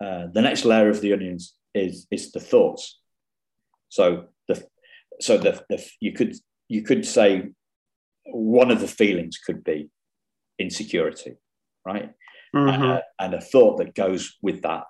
[0.00, 3.00] uh, the next layer of the onions is is the thoughts.
[3.88, 4.66] So the
[5.20, 6.34] so the, the you could
[6.68, 7.50] you could say
[8.26, 9.90] one of the feelings could be
[10.58, 11.36] insecurity,
[11.84, 12.12] right?
[12.54, 12.82] Mm-hmm.
[12.82, 14.84] Uh, and a thought that goes with that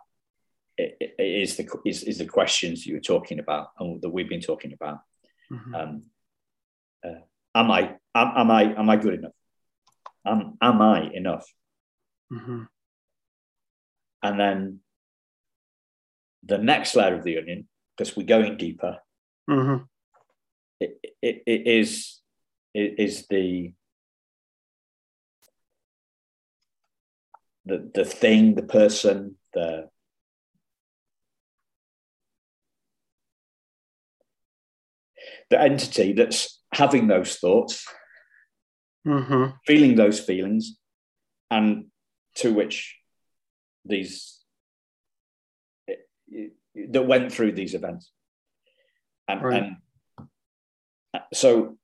[0.78, 4.72] is the is, is the questions you were talking about and that we've been talking
[4.72, 5.00] about.
[5.52, 5.74] Mhm.
[5.74, 6.02] Um,
[7.04, 7.20] uh,
[7.54, 9.32] am I am, am I am I good enough?
[10.24, 11.46] Am am I enough?
[12.32, 12.68] Mhm.
[14.22, 14.80] And then
[16.42, 18.98] the next layer of the onion, because we're going deeper,
[19.48, 19.86] Mhm.
[20.80, 22.20] it, it, it is
[22.74, 23.72] it is the
[27.66, 29.90] the the thing, the person, the
[35.50, 37.86] the entity that's having those thoughts,
[39.06, 39.58] Mhm.
[39.66, 40.78] feeling those feelings,
[41.50, 41.90] and
[42.36, 42.98] to which
[43.84, 44.39] these
[46.74, 48.12] that went through these events,
[49.28, 49.62] and Right.
[49.62, 50.28] and
[51.32, 51.78] so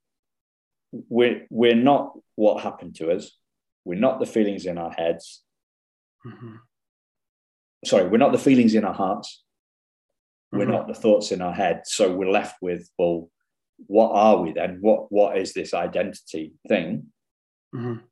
[0.91, 3.37] we're we're not what happened to us.
[3.85, 5.43] We're not the feelings in our heads.
[6.25, 6.59] Mhm.
[7.85, 9.43] Sorry, we're not the feelings in our hearts.
[10.51, 10.71] We're Mhm.
[10.71, 11.81] not the thoughts in our head.
[11.85, 13.29] So we're left with, well,
[13.87, 14.79] what are we then?
[14.81, 17.11] What what is this identity thing?
[17.73, 18.03] Mhm.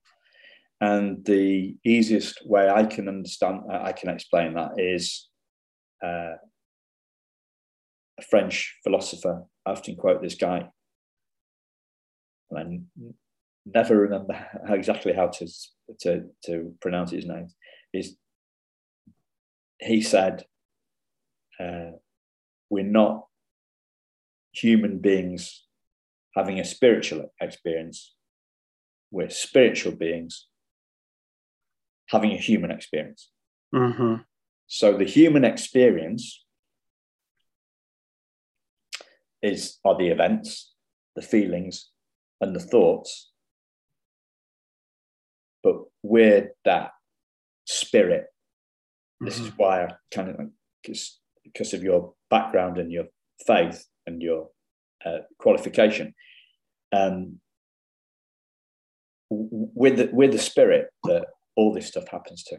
[0.81, 5.29] And the easiest way I can understand, I can explain that is
[6.03, 6.35] uh,
[8.17, 9.43] a French philosopher.
[9.65, 10.69] I often quote this guy,
[12.49, 13.11] and I
[13.65, 14.33] never remember
[14.67, 15.47] how exactly how to
[16.01, 17.47] to to pronounce his name.
[17.93, 18.15] Is
[19.79, 20.45] he said,
[21.59, 21.91] uh,
[22.69, 23.27] "We're not
[24.51, 25.65] human beings
[26.35, 28.15] having a spiritual experience.
[29.11, 30.47] We're spiritual beings
[32.09, 33.31] having a human experience."
[33.73, 34.25] Mhm.
[34.67, 36.44] So the human experience
[39.45, 40.73] is are the events,
[41.15, 41.89] the feelings,
[42.41, 43.31] and the thoughts.
[45.63, 46.91] But we're that
[47.65, 48.25] spirit.
[49.21, 50.35] This is why I kind of
[50.81, 53.05] because because of your background and your
[53.47, 54.49] faith and your
[55.05, 56.13] uh, qualification.
[56.91, 57.39] Um,
[59.29, 62.57] with the, with the spirit that all this stuff happens to,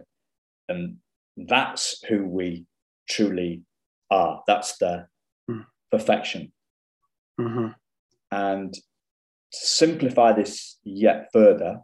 [0.69, 0.97] and
[1.37, 2.67] that's who we
[3.09, 3.63] truly
[4.11, 4.43] are.
[4.47, 5.07] That's the
[5.49, 5.65] Mm.
[5.93, 6.53] perfection.
[7.41, 7.75] Mhm.
[8.31, 8.81] And to
[9.53, 11.81] simplify this yet further,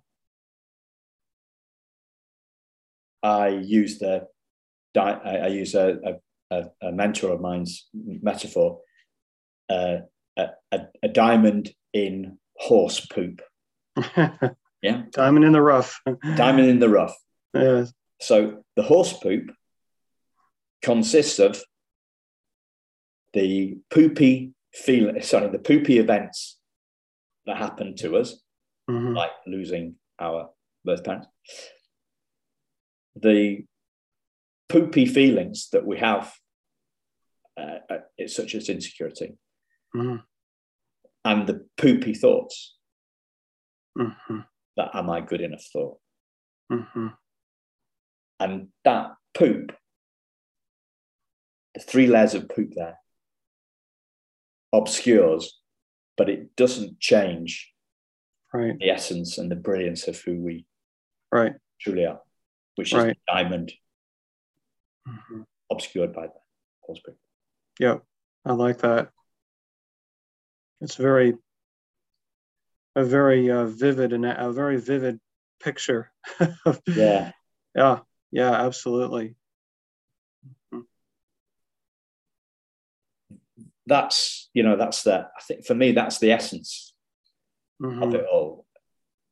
[3.22, 4.26] I use the
[4.94, 6.18] I, I use a,
[6.50, 8.80] a, a, mentor of mine's metaphor,
[9.70, 9.98] uh,
[10.36, 13.40] a, a, a diamond in horse poop.
[14.82, 16.00] Yeah, Diamond in the rough.
[16.34, 17.16] diamond in the rough.
[17.54, 17.92] Yes.
[18.20, 19.52] So the horse poop
[20.82, 21.62] consists of
[23.32, 26.58] the poopy feel sorry, the poopy events
[27.46, 28.42] that happen to us,
[28.88, 29.14] Mhm.
[29.14, 30.52] like losing our
[30.84, 31.28] birth parents,
[33.14, 33.66] the
[34.68, 36.34] poopy feelings that we have,
[37.56, 39.36] uh, uh, such as insecurity,
[39.94, 40.24] Mhm.
[41.24, 42.78] and the poopy thoughts
[43.96, 44.48] Mhm.
[44.76, 46.00] that am I good enough thought,
[46.70, 47.18] Mhm.
[48.40, 49.76] and that poop,
[51.74, 52.98] the three layers of poop there,
[54.72, 55.60] obscures,
[56.16, 57.72] but it doesn't change
[58.52, 58.78] Right.
[58.78, 60.66] the essence and the brilliance of who we
[61.30, 61.54] Right.
[61.80, 62.20] truly are,
[62.76, 63.18] which is Right.
[63.26, 63.72] diamond
[65.06, 65.46] Mhm.
[65.70, 66.42] obscured by the.
[67.78, 68.04] Yep.
[68.44, 69.12] I like that.
[70.80, 71.38] It's very
[72.94, 75.18] a very uh, vivid and a very vivid
[75.60, 76.12] picture.
[76.86, 77.32] yeah.
[77.74, 78.00] Yeah.
[78.30, 78.50] Yeah.
[78.66, 79.34] Absolutely.
[83.86, 86.94] That's you know that's the I think for me that's the essence
[87.82, 88.02] mm-hmm.
[88.02, 88.66] of it all.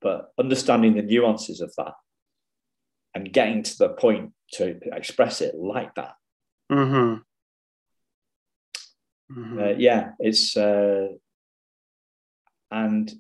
[0.01, 1.93] But understanding the nuances of that
[3.15, 6.15] and getting to the point to express it like that.
[6.73, 7.21] Mm-hmm.
[9.39, 9.59] Mm-hmm.
[9.59, 11.09] Uh, yeah, it's uh,
[12.71, 13.13] and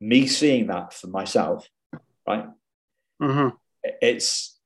[0.00, 1.68] me seeing that for myself,
[2.26, 2.46] right?
[3.20, 3.56] Mm-hmm.
[3.82, 4.58] It's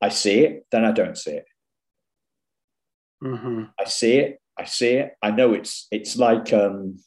[0.00, 1.44] I see it, then I don't see it.
[3.22, 3.64] Mm-hmm.
[3.78, 5.12] I see it, I see it.
[5.22, 6.98] I know it's it's like um,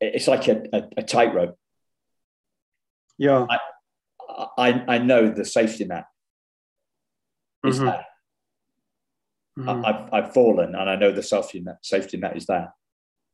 [0.00, 1.58] it's like a, a, a tightrope.
[3.18, 3.58] Yeah, I,
[4.58, 6.04] I I know the safety net
[7.64, 7.86] is mm-hmm.
[7.86, 8.06] there
[9.58, 9.84] Mm-hmm.
[9.86, 12.74] I've, I've fallen and I know the safety net, safety net is there.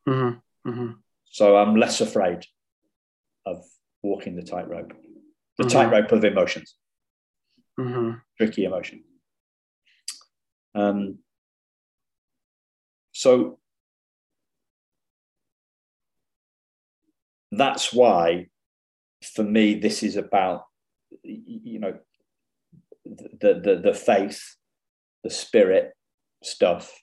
[0.09, 0.71] Mm-hmm.
[0.71, 0.93] Mm-hmm.
[1.25, 2.45] So I'm less afraid
[3.45, 3.65] of
[4.03, 4.93] walking the tightrope,
[5.59, 5.71] the Mm-hmm.
[5.71, 6.77] tightrope of emotions,
[7.79, 8.19] Mm-hmm.
[8.39, 9.03] tricky emotion.
[10.75, 11.19] Um,
[13.13, 13.59] so
[17.51, 18.49] that's why,
[19.23, 20.65] for me, this is about,
[21.23, 21.99] you know,
[23.05, 24.57] the, the, the faith,
[25.23, 25.93] the spirit,
[26.43, 27.03] stuff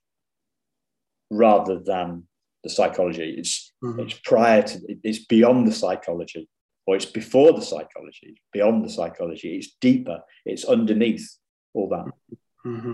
[1.30, 2.28] rather than
[2.64, 3.36] the psychology.
[3.38, 4.02] It's Mhm.
[4.04, 6.50] it's prior to it's beyond the psychology,
[6.86, 9.56] or it's before the psychology, beyond the psychology.
[9.58, 10.22] It's deeper.
[10.46, 11.38] It's underneath
[11.74, 12.12] all that.
[12.66, 12.94] Mm-hmm.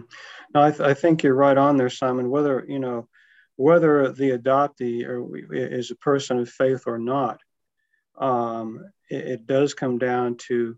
[0.53, 2.29] No, I, th- I think you're right on there, Simon.
[2.29, 3.07] Whether you know
[3.55, 7.39] whether the adoptee or is a person of faith or not,
[8.17, 10.77] um, it, it, does come down to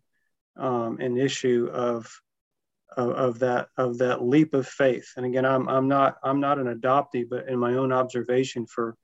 [0.56, 2.10] um, an issue of,
[2.96, 5.12] of of that of that leap of faith.
[5.18, 8.96] And again, I'm I'm not I'm not an adoptee, but in my own observation for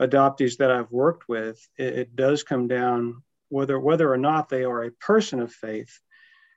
[0.00, 4.64] adoptees that I've worked with, it, it does come down whether whether or not they
[4.64, 6.00] are a person of faith.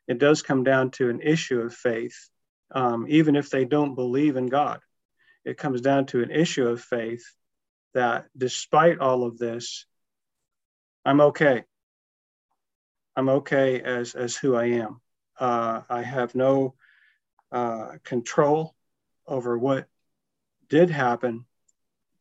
[0.07, 2.29] It does come down to an issue of faith
[2.71, 4.79] um, even if they don't believe in God.
[5.45, 7.23] It comes down to an issue of faith
[7.93, 9.85] that despite all of this,
[11.05, 11.63] I'm okay.
[13.15, 15.01] I'm okay as, as who I am.
[15.39, 16.75] Uh, I have no
[17.51, 18.75] uh, control
[19.25, 19.87] over what
[20.69, 21.45] did happen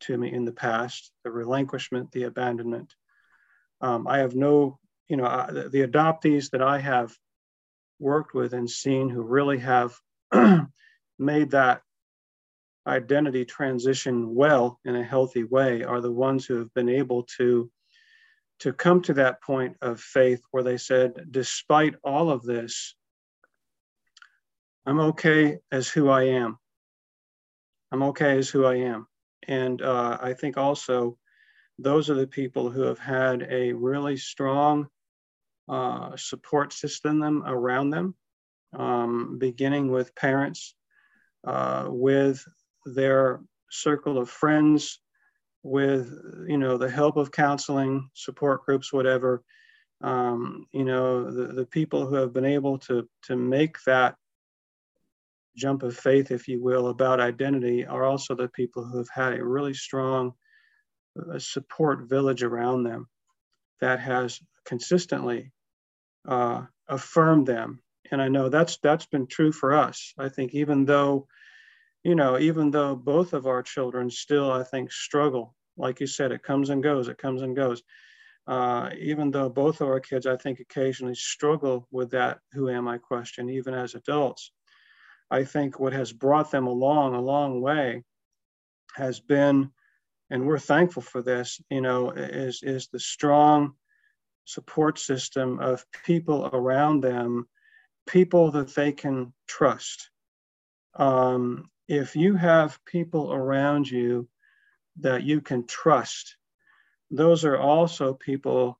[0.00, 2.94] to me in the past the relinquishment, the abandonment.
[3.80, 4.78] Um, I have no,
[5.08, 7.16] you know, uh, the, the adoptees that I have
[7.98, 9.98] worked with and seen who really have
[11.18, 11.82] made that
[12.86, 17.70] identity transition well in a healthy way are the ones who have been able to
[18.58, 22.94] to come to that point of faith where they said despite all of this
[24.86, 26.56] i'm okay as who i am.
[27.90, 29.06] I'm okay as who i am.
[29.48, 31.18] And uh, i think also
[31.78, 34.86] those are the people who have had a really strong
[35.68, 38.14] uh, support system around them
[38.74, 40.74] um, beginning with parents,
[41.46, 42.44] uh, with
[42.84, 43.40] their
[43.70, 45.00] circle of friends,
[45.62, 46.12] with
[46.46, 49.42] you know the help of counseling, support groups, whatever.
[50.02, 54.16] Um, you know the, the people who have been able to to make that
[55.56, 59.32] jump of faith, if you will, about identity are also the people who have had
[59.32, 60.34] a really strong
[61.18, 63.08] uh, support village around them
[63.80, 65.50] that has consistently
[66.28, 70.12] uh, affirmed them and I know that's that's been true for us.
[70.18, 71.28] I think even though,
[72.04, 75.54] you know, even though both of our children still, I think, struggle.
[75.76, 77.08] Like you said, it comes and goes.
[77.08, 77.82] It comes and goes.
[78.46, 82.88] Uh, even though both of our kids, I think, occasionally struggle with that "Who am
[82.88, 84.52] I?" question, even as adults.
[85.30, 88.04] I think what has brought them along a long way
[88.94, 89.72] has been,
[90.30, 91.60] and we're thankful for this.
[91.70, 93.74] You know, is is the strong
[94.44, 97.48] support system of people around them
[98.06, 100.10] people that they can trust.
[100.94, 104.28] Um, if you have people around you
[105.00, 106.36] that you can trust,
[107.10, 108.78] those are also people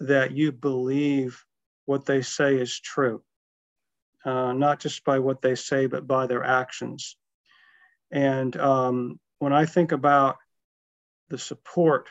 [0.00, 1.44] that you believe
[1.86, 3.22] what they say is true,
[4.24, 7.16] uh, not just by what they say, but by their actions.
[8.10, 10.36] And um, when I think about
[11.28, 12.08] the support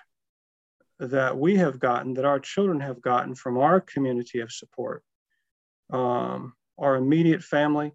[1.00, 5.04] that we have gotten, that our children have gotten from our community of support,
[5.92, 7.94] um, our immediate family,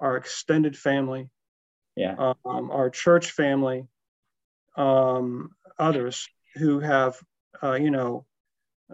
[0.00, 1.28] our extended family,
[1.96, 2.14] yeah,
[2.44, 3.86] um, our church family,
[4.76, 7.18] um, others who have,
[7.62, 8.24] uh, you know,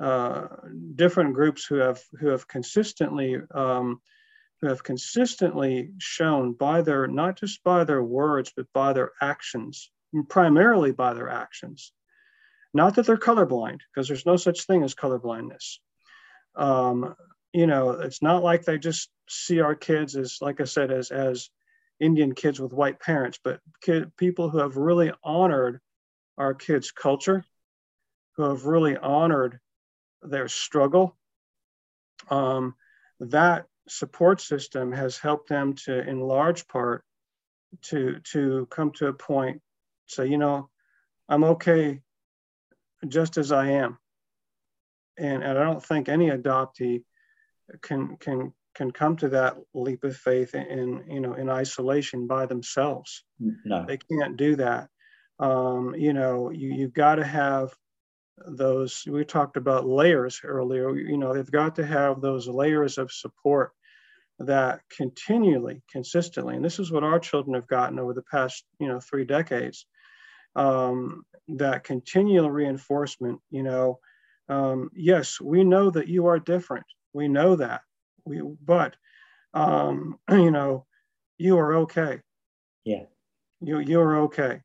[0.00, 0.48] uh,
[0.94, 4.00] different groups who have who have consistently um,
[4.60, 9.90] who have consistently shown by their not just by their words but by their actions
[10.22, 11.92] primarily by their actions.
[12.72, 15.78] Not that they're colorblind, because there's no such thing as colorblindness.
[16.56, 17.14] Um,
[17.54, 21.12] you know, it's not like they just see our kids as, like I said, as
[21.12, 21.50] as
[22.00, 25.80] Indian kids with white parents, but kid, people who have really honored
[26.36, 27.44] our kids' culture,
[28.36, 29.60] who have really honored
[30.20, 31.16] their struggle.
[32.28, 32.74] Um,
[33.20, 37.04] that support system has helped them to, in large part,
[37.82, 39.62] to to come to a point,
[40.06, 40.70] say, you know,
[41.28, 42.00] I'm okay
[43.06, 43.96] just as I am.
[45.16, 47.04] And, and I don't think any adoptee
[47.82, 52.46] can can can come to that leap of faith in you know in isolation by
[52.46, 53.24] themselves.
[53.64, 54.88] No, they can't do that.
[55.38, 57.74] Um, you know, you you've got to have
[58.46, 59.04] those.
[59.06, 60.94] We talked about layers earlier.
[60.96, 63.72] You know, they've got to have those layers of support
[64.40, 68.88] that continually, consistently, and this is what our children have gotten over the past you
[68.88, 69.86] know three decades.
[70.56, 73.40] Um, that continual reinforcement.
[73.50, 73.98] You know,
[74.48, 76.86] um, yes, we know that you are different.
[77.14, 77.82] We know that.
[78.26, 78.96] We, but,
[79.54, 80.86] um, you know,
[81.38, 82.20] you are okay.
[82.84, 83.04] Yeah.
[83.60, 84.60] You, you're okay.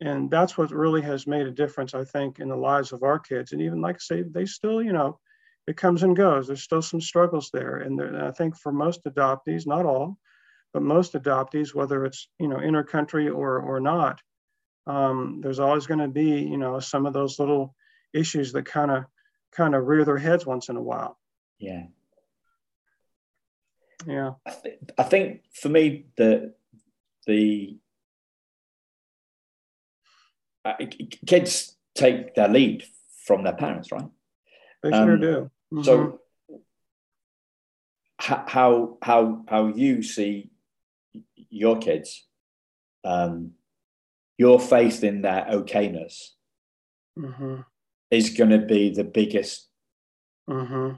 [0.00, 3.18] And that's what really has made a difference, I think, in the lives of our
[3.18, 3.52] kids.
[3.52, 5.18] And even like I say, they still, you know,
[5.66, 6.46] it comes and goes.
[6.46, 7.76] There's still some struggles there.
[7.76, 10.18] And there, I think for most adoptees, not all,
[10.72, 14.20] but most adoptees, whether it's, you know, intercountry or, or not,
[14.86, 17.74] um, there's always going to be, you know, some of those little
[18.12, 19.04] issues that kind of
[19.54, 21.18] kind of rear their heads once in a while.
[21.58, 21.84] Yeah.
[24.06, 24.32] Yeah.
[24.46, 26.54] I, th- I think for me, the,
[27.26, 27.78] the,
[30.64, 30.74] uh,
[31.26, 32.84] kids take their lead
[33.24, 34.08] from their parents, right?
[34.82, 35.50] They sure um, do.
[35.72, 35.82] Mm-hmm.
[35.82, 36.20] So,
[38.18, 40.50] how how how you see
[41.50, 42.26] your kids,
[43.04, 43.52] um,
[44.38, 46.30] your faith in their okayness,
[47.18, 47.60] mm-hmm
[48.16, 49.68] is going to be the biggest,
[50.48, 50.96] mm-hmm.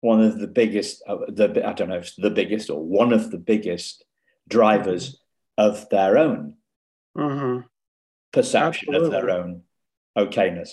[0.00, 3.12] one of the biggest, uh, the I don't know if it's the biggest or one
[3.12, 4.04] of the biggest
[4.48, 5.10] drivers
[5.58, 5.70] mm-hmm.
[5.70, 6.54] of their own
[7.16, 7.66] mm-hmm.
[8.32, 9.06] perception Absolutely.
[9.06, 9.62] of their own
[10.16, 10.70] okayness.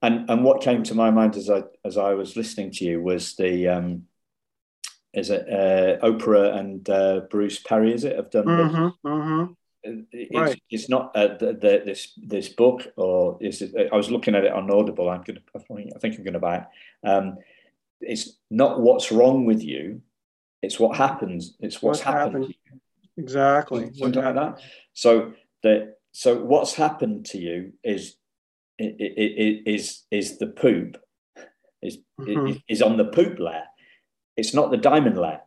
[0.00, 3.00] And and what came to my mind as I as I was listening to you
[3.00, 4.04] was the um,
[5.14, 7.94] is it uh, Oprah and uh, Bruce Perry?
[7.94, 8.46] Is it have done?
[8.46, 9.52] Mm-hmm, mm-hmm
[9.84, 10.62] it's, right.
[10.70, 14.44] it's not uh, the, the, this this book or is it, I was looking at
[14.44, 15.08] it on Audible.
[15.08, 16.64] I'm gonna I think I'm gonna buy it.
[17.08, 17.38] Um,
[18.00, 20.02] it's not what's wrong with you.
[20.62, 21.54] It's what happens.
[21.60, 22.44] It's what's, happened.
[22.44, 22.54] happened.
[23.16, 23.90] Exactly.
[23.94, 24.60] Something like that.
[24.92, 28.16] So the so what's happened to you is
[28.78, 30.96] is is the poop
[31.82, 32.58] is mm-hmm.
[32.68, 33.64] is on the poop layer.
[34.36, 35.42] It's not the diamond layer.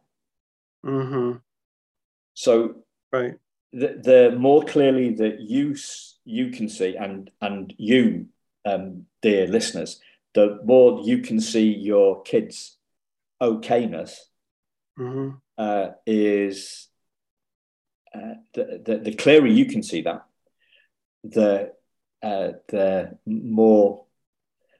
[0.85, 1.37] Mm-hmm.
[2.33, 2.75] So
[3.11, 3.35] right
[3.75, 5.75] the, the more clearly that you
[6.23, 8.27] you can see and and you
[8.65, 9.99] um, dear listeners
[10.33, 12.77] the more you can see your kids
[13.43, 14.15] okayness
[14.97, 15.31] mm-hmm.
[15.57, 16.87] uh, is
[18.13, 20.25] uh, the, the, the clearer you can see that
[21.23, 21.73] the
[22.23, 24.05] uh, the more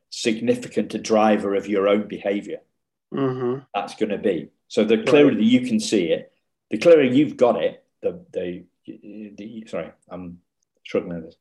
[0.10, 2.62] significant a driver of your own behavior
[3.14, 3.60] mm-hmm.
[3.74, 6.32] that's going to be so the clearer that you can see it
[6.72, 10.40] the clearer you've got it the the the, sorry, I'm
[10.86, 11.36] struggling with this.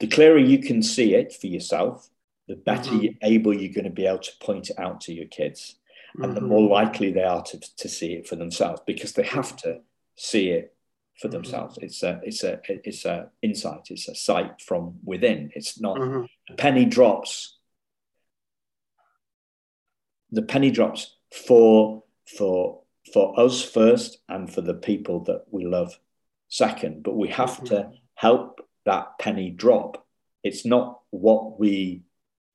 [0.00, 2.08] The clearer you can see it for yourself,
[2.48, 3.16] the better mm-hmm.
[3.22, 5.76] able you're going to be able to point it out to your kids.
[6.14, 6.34] And mm-hmm.
[6.34, 9.80] the more likely they are to, to see it for themselves because they have to
[10.16, 10.74] see it
[11.18, 11.36] for mm-hmm.
[11.36, 11.78] themselves.
[11.80, 13.88] It's a it's a it's a insight.
[13.90, 15.50] It's a sight from within.
[15.54, 16.24] It's not mm-hmm.
[16.48, 17.56] the penny drops.
[20.30, 21.14] The penny drops
[21.46, 22.02] for
[22.36, 22.82] for
[23.12, 25.98] for us first and for the people that we love
[26.48, 30.06] second, but we have to help that penny drop.
[30.42, 32.02] It's not what we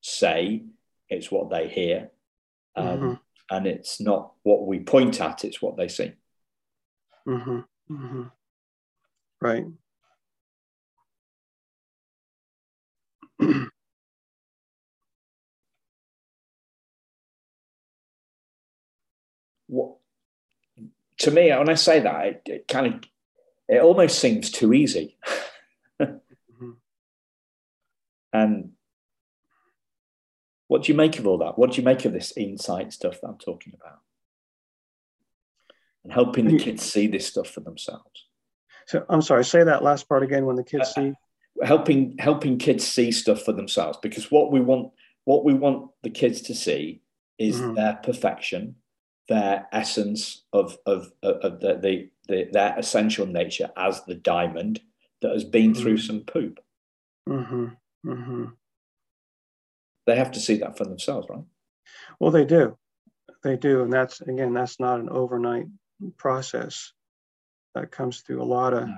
[0.02, 0.64] say,
[1.10, 2.12] it's what they hear.
[2.76, 3.14] Um, mm-hmm.
[3.50, 6.14] And it's not what we point at, it's what they see.
[7.28, 7.60] Mm-hmm.
[7.92, 8.24] Mm-hmm.
[9.42, 9.66] Right.
[19.68, 19.96] what
[21.18, 23.02] to me when i say that it, it kind of
[23.72, 25.18] it almost seems too easy.
[26.00, 26.72] mm-hmm.
[28.34, 28.72] And
[30.68, 31.58] what do you make of all that?
[31.58, 34.00] What do you make of this insight stuff that I'm talking about?
[36.04, 38.28] And helping the kids see this stuff for themselves.
[38.88, 41.14] So I'm sorry, say that last part again when the kids uh, see
[41.64, 44.92] helping helping kids see stuff for themselves because what we want
[45.26, 47.02] what we want the kids to see
[47.38, 47.76] is mm-hmm.
[47.76, 48.76] their perfection,
[49.30, 54.82] their essence of of, of, of the, the the, their essential nature as the diamond,
[55.22, 56.06] that has been through mm-hmm.
[56.06, 56.60] some poop.
[57.30, 57.68] Mm-hmm.
[58.06, 58.46] Mm-hmm.
[60.08, 61.44] They have to see that for themselves, right?
[62.20, 62.78] Well, they do.
[63.44, 63.84] They do.
[63.84, 65.68] And that's, again, that's not an overnight
[66.18, 66.92] process.
[67.76, 68.90] That comes through a lot of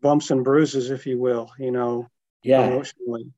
[0.00, 2.08] bumps and bruises, if you will, you know,
[2.42, 2.66] yeah.
[2.66, 3.32] emotionally.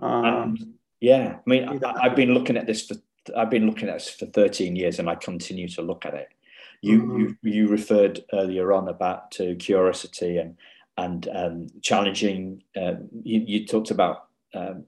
[0.00, 1.36] Um, yeah.
[1.38, 2.96] I mean, I, I've been looking at this for
[3.36, 6.28] I've been looking at this for 13 years and I continue to look at it.
[6.82, 7.20] You mm-hmm.
[7.20, 10.56] you, you referred earlier on about to curiosity and
[10.96, 12.62] and um, challenging.
[12.74, 14.84] Uh, you, you, talked about um,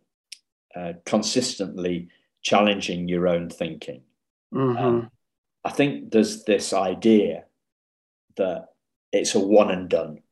[0.75, 2.09] uh, consistently
[2.43, 4.03] challenging your own thinking.
[4.55, 4.79] Mm-hmm.
[4.79, 5.11] Um,
[5.65, 7.45] I think there's this idea
[8.37, 8.69] that
[9.13, 10.23] it's a one and done,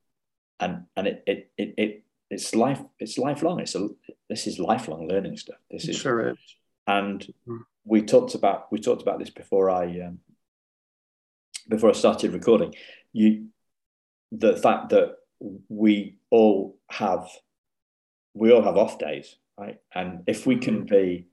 [0.61, 3.61] and and it it it, it it's life it's lifelong.
[3.61, 3.89] It's a
[4.29, 5.59] this is lifelong learning stuff.
[5.71, 6.39] This is sure is.
[6.87, 7.59] And mm-hmm.
[7.85, 10.21] we talked about we talked about this before I um,
[11.69, 12.75] before I started recording.
[13.12, 13.49] You
[14.33, 15.17] the fact that
[15.69, 17.29] we all have
[18.35, 19.79] we all have off days, right?
[19.95, 21.27] And if we can be,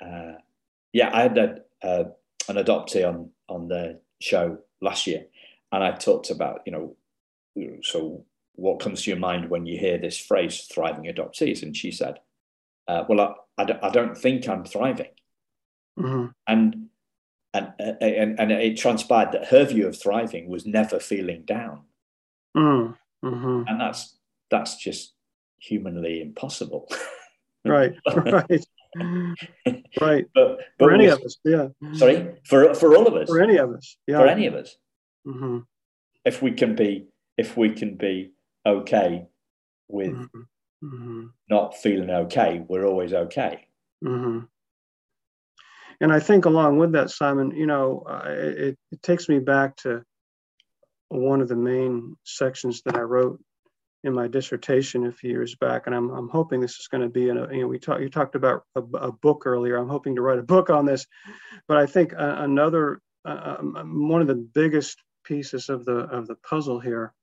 [0.00, 0.34] uh,
[0.92, 2.04] yeah, I had a, uh,
[2.48, 5.26] an adoptee on on the show last year,
[5.72, 6.96] and I talked about you know,
[7.82, 11.90] so what comes to your mind when you hear this phrase "thriving adoptees?" And she
[11.90, 12.20] said,
[12.88, 13.20] uh, "Well,
[13.58, 15.10] I, I, I, don't think I'm thriving,"
[15.98, 16.26] mm-hmm.
[16.46, 16.88] and
[17.54, 21.84] and, and and it transpired that her view of thriving was never feeling down
[22.56, 23.62] Mm, mm-hmm.
[23.66, 24.16] And that's
[24.50, 25.14] that's just
[25.58, 26.88] humanly impossible.
[27.64, 28.66] right, right.
[30.00, 30.26] right.
[30.34, 31.68] But, but for any of us, yeah.
[31.94, 33.28] Sorry, for for all of us.
[33.28, 34.18] For any of us, yeah.
[34.18, 34.76] For any of us.
[35.26, 35.58] Mm-hmm.
[36.24, 38.32] If we can be, if we can be
[38.64, 39.26] okay
[39.88, 40.86] with mm-hmm.
[40.86, 41.26] mm-hmm.
[41.50, 43.66] not feeling okay, we're always okay.
[44.04, 44.44] Mm-hmm.
[46.00, 49.76] And I think along with that, Simon, you know, uh, it, it takes me back
[49.78, 50.02] to
[51.08, 53.40] one of the main sections that I wrote
[54.02, 57.08] in my dissertation a few years back, and I'm, I'm hoping this is going to
[57.08, 59.76] be in a, you know, we talked, you talked about a, a, book earlier.
[59.76, 61.06] I'm hoping to write a book on this,
[61.66, 66.26] but I think uh, another, uh, um, one of the biggest pieces of the, of
[66.26, 67.14] the puzzle here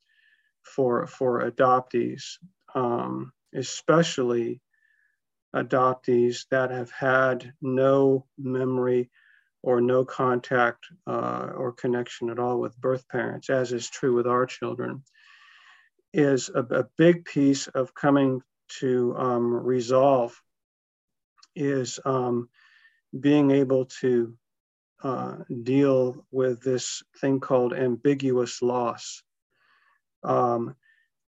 [0.64, 2.38] for, for adoptees,
[2.74, 4.60] um, especially
[5.56, 9.10] adoptees that have had no memory
[9.64, 14.28] or no contact uh, or connection at all with birth parents, as is true with
[14.28, 15.04] our children,
[16.14, 18.42] is a, a big piece of coming
[18.80, 20.42] to um, resolve
[21.56, 22.50] is um,
[23.18, 24.34] being able to
[25.04, 29.24] uh, deal with this thing called ambiguous loss.
[30.24, 30.76] Um,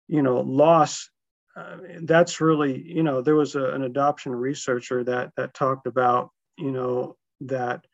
[0.08, 1.10] you know, loss.
[1.58, 6.30] Uh, that's really, you know, there was a, an adoption researcher that that talked about,
[6.56, 7.84] you know, that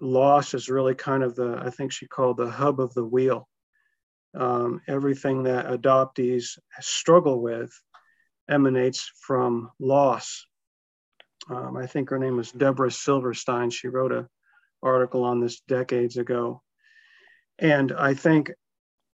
[0.00, 3.48] loss is really kind of the, I think she called the hub of the wheel.
[4.34, 7.70] Um, everything that adoptees struggle with
[8.48, 10.46] emanates from loss.
[11.50, 13.70] Um, I think her name was Deborah Silverstein.
[13.70, 14.26] She wrote an
[14.82, 16.62] article on this decades ago.
[17.58, 18.50] And I think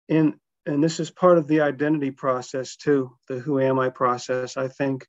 [0.09, 4.57] in, and this is part of the identity process too, the who am I process.
[4.57, 5.07] I think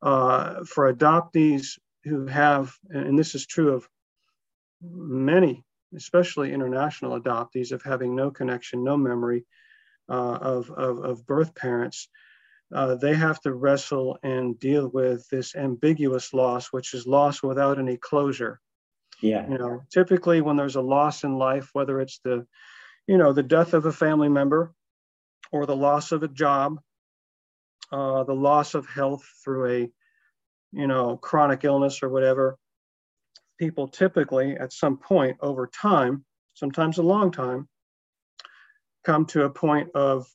[0.00, 3.88] uh, for adoptees who have, and this is true of
[4.80, 5.64] many,
[5.94, 9.44] especially international adoptees, of having no connection, no memory
[10.08, 12.08] uh, of, of, of, birth parents,
[12.72, 17.78] uh, they have to wrestle and deal with this ambiguous loss, which is loss without
[17.78, 18.60] any closure.
[19.20, 19.48] Yeah.
[19.48, 22.46] You know, typically when there's a loss in life, whether it's the,
[23.06, 24.74] you know, the death of a family member
[25.52, 26.80] or the loss of a job,
[27.92, 29.90] uh, the loss of health through a,
[30.72, 32.58] you know, chronic illness or whatever,
[33.58, 37.68] people typically at some point over time, sometimes a long time,
[39.04, 40.26] come to a point of,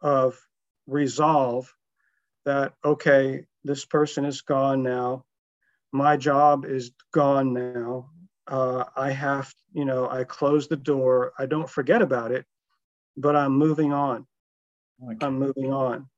[0.00, 0.38] of
[0.86, 1.72] resolve
[2.44, 5.24] that, okay, this person is gone now.
[5.92, 8.10] My job is gone now.
[8.48, 11.32] Uh, I have, you know, I close the door.
[11.38, 12.46] I don't forget about it,
[13.16, 14.26] but I'm moving on.
[15.04, 15.26] Okay.
[15.26, 16.08] I'm moving on.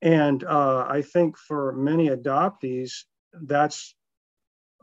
[0.00, 2.92] And uh, I think for many adoptees,
[3.32, 3.96] that's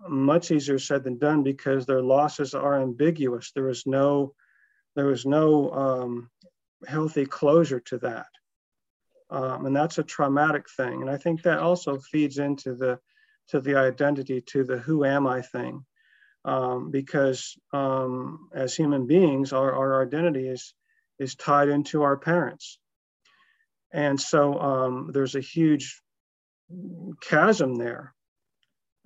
[0.08, 3.52] much easier said than done because their losses are ambiguous.
[3.52, 4.34] There is no,
[4.96, 6.30] there is no um,
[6.86, 8.28] healthy closure to that,
[9.30, 11.02] um, and that's a traumatic thing.
[11.02, 13.00] And I think that also feeds into the,
[13.48, 15.86] to the identity, to the who am I thing,
[16.46, 20.74] um, because um, as human beings, our, our identity is
[21.20, 22.80] is tied into our parents,
[23.92, 26.02] and so um, there's a huge
[27.22, 28.14] chasm there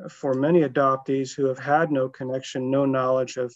[0.09, 3.53] for many adoptees who have had no connection, no knowledge of,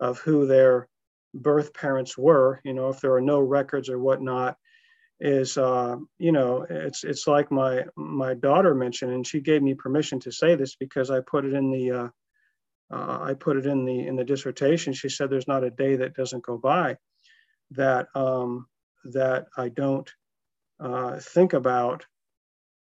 [0.00, 0.88] of who their
[1.34, 4.56] birth parents were, you know, if there are no records or whatnot,
[5.20, 9.72] is uh, you know it's it's like my my daughter mentioned and she gave me
[9.72, 12.08] permission to say this because i put it in the uh,
[12.92, 15.96] uh, i put it in the in the dissertation she said there's not a day
[15.96, 16.96] that doesn't go by
[17.70, 18.66] that um,
[19.04, 20.12] that i don't
[20.80, 22.06] uh, think about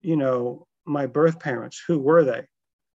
[0.01, 2.45] you know my birth parents who were they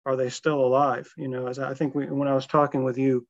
[0.05, 2.97] are they still alive you know as i think we, when i was talking with
[2.97, 3.25] you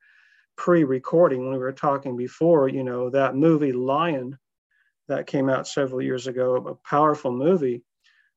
[0.57, 4.37] pre-recording when we were talking before you know that movie lion
[5.11, 7.83] that came out several years ago, a powerful movie.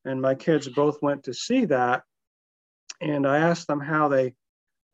[0.05, 2.03] And my kids both went to see that.
[3.01, 4.35] And I asked them how they,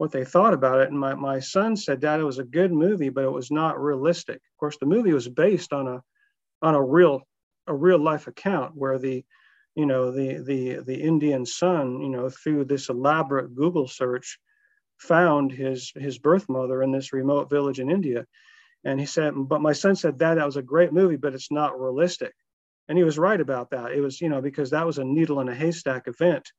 [0.00, 0.88] what they thought about it.
[0.88, 3.78] And my, my son said, Dad, it was a good movie, but it was not
[3.78, 4.36] realistic.
[4.36, 6.02] Of course, the movie was based on a,
[6.62, 7.20] on a real,
[7.66, 9.24] a real life account where the,
[9.74, 14.38] you know, the, the, the Indian son, you know, through this elaborate Google search,
[14.96, 18.24] found his, his birth mother in this remote village in India
[18.84, 21.50] and he said, but my son said, Dad, that was a great movie, but it's
[21.50, 22.32] not realistic.
[22.88, 23.92] And he was right about that.
[23.92, 26.50] It was, you know, because that was a needle in a haystack event.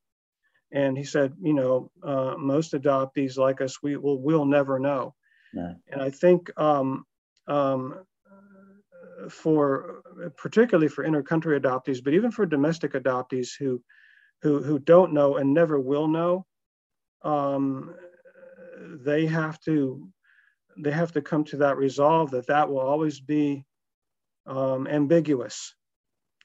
[0.74, 5.16] And he said, you know, uh, most adoptees like us, we will we'll never know.
[5.54, 5.76] No.
[5.90, 7.06] And I think um,
[7.48, 8.06] um,
[9.30, 10.02] for
[10.38, 13.82] particularly for intercountry adoptees, but even for domestic adoptees who
[14.42, 16.46] who who don't know and never will know,
[17.24, 17.94] um,
[19.04, 20.08] they have to
[20.78, 23.66] they have to come to that resolve that that will always be
[24.46, 25.76] um, ambiguous.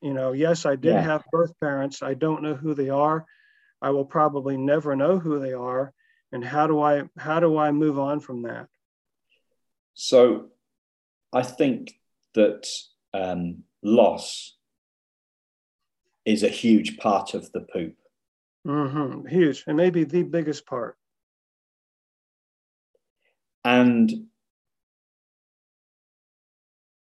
[0.02, 1.00] You know, yes, I did yeah.
[1.00, 2.02] have birth parents.
[2.02, 3.24] I don't know who they are.
[3.82, 5.92] I will probably never know who they are.
[6.32, 8.68] And how do I how do I move on from that?
[9.94, 10.48] So,
[11.32, 11.92] I think
[12.34, 12.66] that
[13.14, 14.56] um, loss
[16.24, 17.94] is a huge part of the poop.
[18.66, 19.28] Mm-hmm.
[19.28, 20.96] Huge, and maybe the biggest part
[23.66, 24.12] and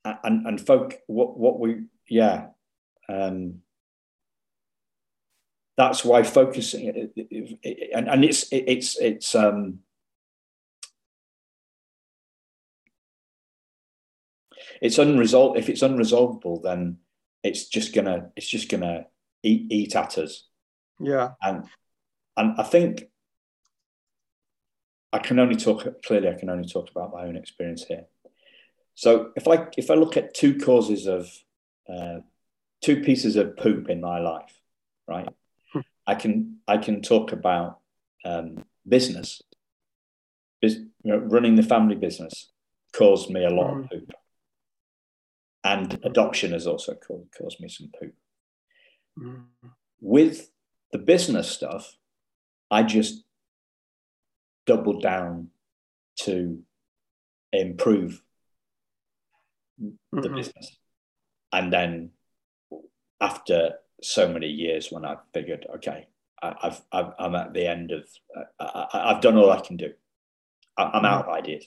[0.05, 2.47] and and folk what what we yeah
[3.11, 3.61] um
[5.79, 7.11] that's why focusing
[7.95, 9.79] and and it's it's it's um
[14.83, 16.99] it's unresolved if it's unresolvable then
[17.43, 19.07] it's just gonna it's just gonna
[19.43, 20.49] eat eat at us
[21.01, 21.65] yeah and
[22.37, 23.05] and i think
[25.13, 26.29] I can only talk clearly.
[26.29, 28.05] I can only talk about my own experience here.
[28.95, 31.33] So if I if I look at two causes of
[31.89, 32.19] uh,
[32.83, 34.61] two pieces of poop in my life,
[35.07, 35.29] right?
[36.09, 37.81] I can I can talk about
[38.25, 39.43] um, business,
[40.63, 42.51] Bus- you know, running the family business
[42.97, 43.85] caused me a lot mm.
[43.85, 44.13] of poop,
[45.63, 48.15] and adoption has also caused, caused me some poop.
[49.19, 49.45] Mm.
[50.01, 50.51] With
[50.93, 51.95] the business stuff,
[52.71, 53.25] I just
[54.67, 55.49] doubled down
[56.21, 56.63] to
[57.53, 58.23] improve
[59.81, 60.21] mm-hmm.
[60.21, 60.77] the business.
[61.53, 62.11] And then
[63.21, 66.07] after so many years, when I figured, okay,
[66.41, 68.05] I, have i am at the end of,
[68.61, 69.93] I, have done all I can do.
[70.77, 71.67] I, am out of ideas.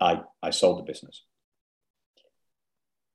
[0.00, 1.22] I, I sold the business.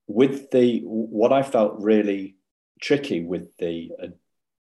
[0.08, 2.36] With the, what I felt really
[2.80, 4.08] tricky with the, uh,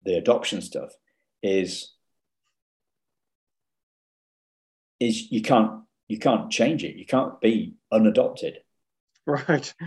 [0.03, 0.91] the adoption stuff
[1.43, 1.93] is
[4.99, 6.95] is you can't you can't change it.
[6.95, 8.59] You can't be unadopted.
[9.25, 9.73] Right.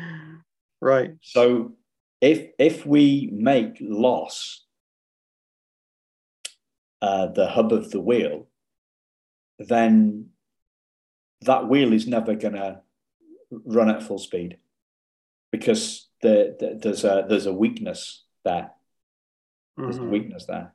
[0.82, 1.10] Right.
[1.20, 1.72] So
[2.20, 4.64] if if we make loss
[7.02, 8.46] uh, the hub of the wheel,
[9.58, 10.30] then
[11.42, 12.80] that wheel is never going to
[13.50, 14.58] run at full speed
[15.50, 18.70] because the, the, there's a there's a weakness there.
[19.76, 20.08] There's mm-hmm.
[20.08, 20.74] a weakness there,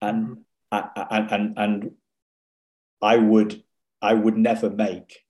[0.00, 0.36] and
[0.72, 1.06] mm-hmm.
[1.10, 1.90] and and and
[3.00, 3.64] I would
[4.00, 5.24] I would never make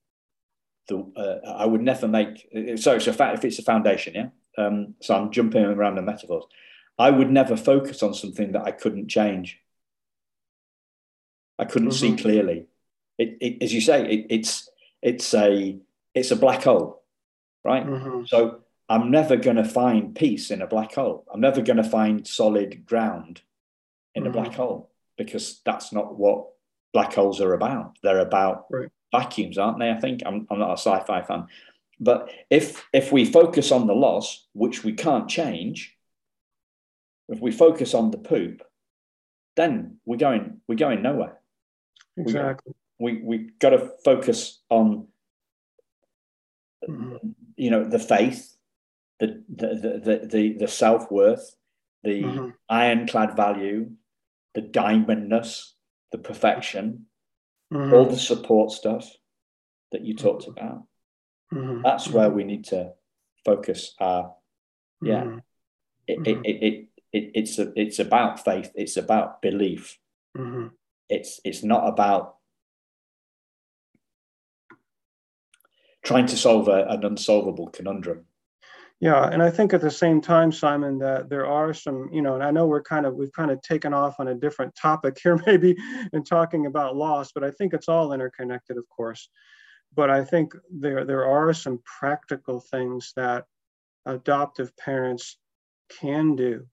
[0.88, 4.28] the uh, I would never make so it's a fa- if it's a foundation yeah
[4.58, 6.44] um, so I'm jumping around the metaphors
[6.98, 9.58] I would never focus on something that I couldn't change
[11.58, 12.16] I couldn't mm-hmm.
[12.16, 12.66] see clearly
[13.18, 14.68] it, it, as you say it, it's
[15.00, 15.78] it's a
[16.14, 17.02] it's a black hole
[17.64, 18.24] right mm-hmm.
[18.26, 21.84] so I'm never going to find peace in a black hole I'm never going to
[21.84, 23.42] find solid ground
[24.14, 24.30] in mm-hmm.
[24.30, 26.46] a black hole because that's not what
[26.92, 27.96] black holes are about.
[28.02, 28.90] They're about right.
[29.10, 29.90] vacuums, aren't they?
[29.90, 31.46] I think I'm, I'm not a sci-fi fan,
[32.02, 35.96] but if if we focus on the loss, which we can't change,
[37.28, 38.62] if we focus on the poop,
[39.54, 41.38] then we're going we're going nowhere.
[42.16, 42.74] Exactly.
[42.98, 45.06] We we, we got to focus on
[46.88, 47.28] mm-hmm.
[47.56, 48.56] you know the faith,
[49.20, 49.68] the the
[50.04, 51.54] the the, the self worth,
[52.02, 52.48] the mm-hmm.
[52.68, 53.92] ironclad value,
[54.54, 55.70] the diamondness,
[56.10, 57.06] the perfection,
[57.72, 57.94] mm-hmm.
[57.94, 59.08] all the support stuff
[59.92, 60.82] that you talked about.
[61.52, 61.82] Mm-hmm.
[61.82, 62.92] That's where we need to
[63.44, 64.34] focus our
[65.02, 65.24] Yeah.
[65.24, 65.38] Mm-hmm.
[66.08, 68.72] It, it, it, it, it, it's, a, it's about faith.
[68.74, 69.98] It's about belief.
[70.36, 70.68] Mm-hmm.
[71.08, 72.36] It's, it's not about
[76.04, 78.24] trying to solve a, an unsolvable conundrum.
[79.00, 82.34] Yeah, and I think at the same time, Simon, that there are some, you know,
[82.34, 85.18] and I know we're kind of we've kind of taken off on a different topic
[85.22, 85.76] here, maybe
[86.12, 89.28] in talking about loss, but I think it's all interconnected, of course.
[89.94, 93.44] But I think there there are some practical things that
[94.06, 95.38] adoptive parents
[96.00, 96.66] can do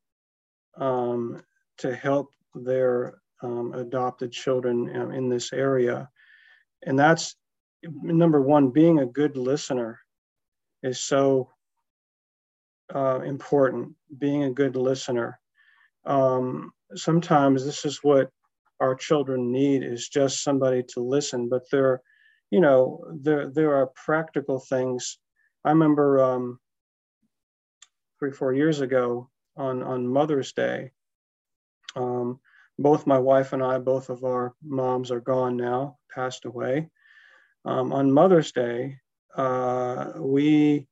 [0.78, 1.42] um,
[1.78, 6.10] to help their um, adopted children um, in this area,
[6.86, 7.36] and that's
[7.84, 10.00] number one, being a good listener
[10.84, 11.50] is so
[12.94, 15.40] uh, important, being a good listener.
[16.06, 18.30] Um, sometimes this is what
[18.80, 22.02] our children need is just somebody to listen, but there,
[22.52, 25.18] you know, there, there are practical things.
[25.64, 26.60] I remember um,
[28.20, 30.92] three, four years ago on, on Mother's Day,
[31.96, 32.40] um,
[32.78, 36.90] both my wife and I, both of our moms are gone now, passed away.
[37.66, 38.98] Um, on Mother's Day,
[39.36, 40.88] uh, we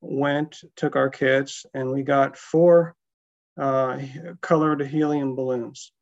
[0.00, 2.94] went, took our kids, and we got four
[3.58, 3.98] uh,
[4.40, 5.92] colored helium balloons.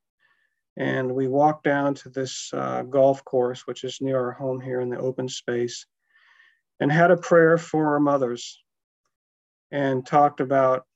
[0.77, 4.81] And we walked down to this uh, golf course, which is near our home here
[4.81, 5.87] in the open space,
[6.79, 8.62] and had a prayer for our mothers
[9.71, 10.87] and talked about,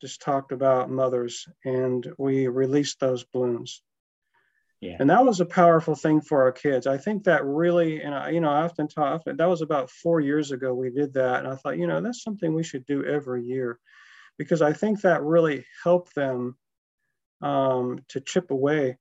[0.00, 1.48] just talked about mothers.
[1.64, 3.82] And we released those balloons.
[4.80, 4.96] Yeah.
[5.00, 6.86] And that was a powerful thing for our kids.
[6.86, 10.20] I think that really, and I, you know, I often talk, that was about four
[10.20, 11.40] years ago we did that.
[11.40, 13.78] And I thought, you know, that's something we should do every year
[14.38, 16.56] because I think that really helped them
[17.42, 18.98] um, to chip away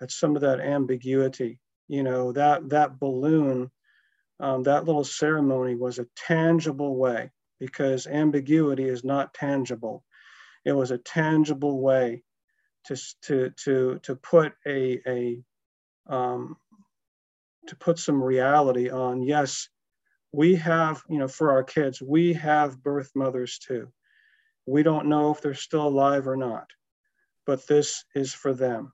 [0.00, 1.60] at some of that ambiguity.
[1.88, 3.70] You know, that, that balloon,
[4.40, 7.30] um, that little ceremony was a tangible way
[7.60, 10.04] because ambiguity is not tangible.
[10.64, 12.22] It was a tangible way
[12.86, 15.42] to to to to put a a
[16.08, 16.56] um,
[17.68, 19.68] to put some reality on yes
[20.32, 23.88] we have you know for our kids we have birth mothers too
[24.66, 26.68] we don't know if they're still alive or not
[27.46, 28.92] but this is for them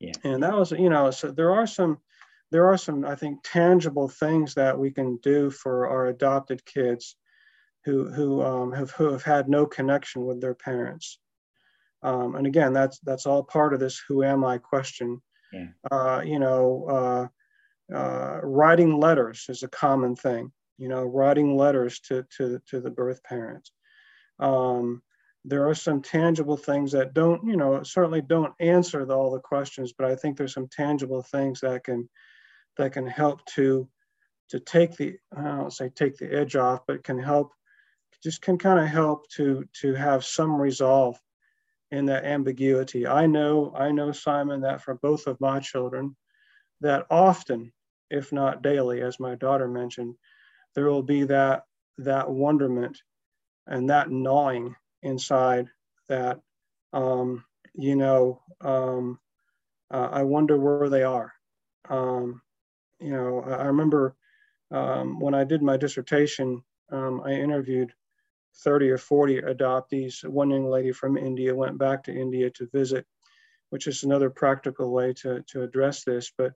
[0.00, 0.12] yeah.
[0.24, 1.98] and that was you know so there are some
[2.50, 7.16] there are some i think tangible things that we can do for our adopted kids
[7.84, 11.18] who who um, have who have had no connection with their parents
[12.04, 15.22] um, and again, that's that's all part of this "Who am I?" question.
[15.52, 15.68] Yeah.
[15.90, 17.30] Uh, you know,
[17.90, 20.52] uh, uh, writing letters is a common thing.
[20.76, 23.72] You know, writing letters to to to the birth parents.
[24.38, 25.02] Um,
[25.44, 29.40] there are some tangible things that don't, you know, certainly don't answer the, all the
[29.40, 32.08] questions, but I think there's some tangible things that can
[32.76, 33.88] that can help to
[34.50, 37.52] to take the I don't say take the edge off, but can help
[38.22, 41.18] just can kind of help to to have some resolve
[41.90, 43.06] in that ambiguity.
[43.06, 46.16] I know, I know, Simon, that for both of my children,
[46.80, 47.72] that often,
[48.10, 50.16] if not daily, as my daughter mentioned,
[50.74, 51.64] there will be that
[51.98, 53.00] that wonderment
[53.66, 54.74] and that gnawing
[55.04, 55.68] inside
[56.08, 56.40] that
[56.92, 57.44] um,
[57.74, 59.18] you know um,
[59.90, 61.32] uh, I wonder where they are.
[61.88, 62.42] Um,
[63.00, 64.16] you know, I remember
[64.70, 67.92] um, when I did my dissertation, um, I interviewed
[68.64, 70.24] 30 or 40 adoptees.
[70.24, 73.06] One young lady from India went back to India to visit,
[73.70, 76.32] which is another practical way to, to address this.
[76.36, 76.54] But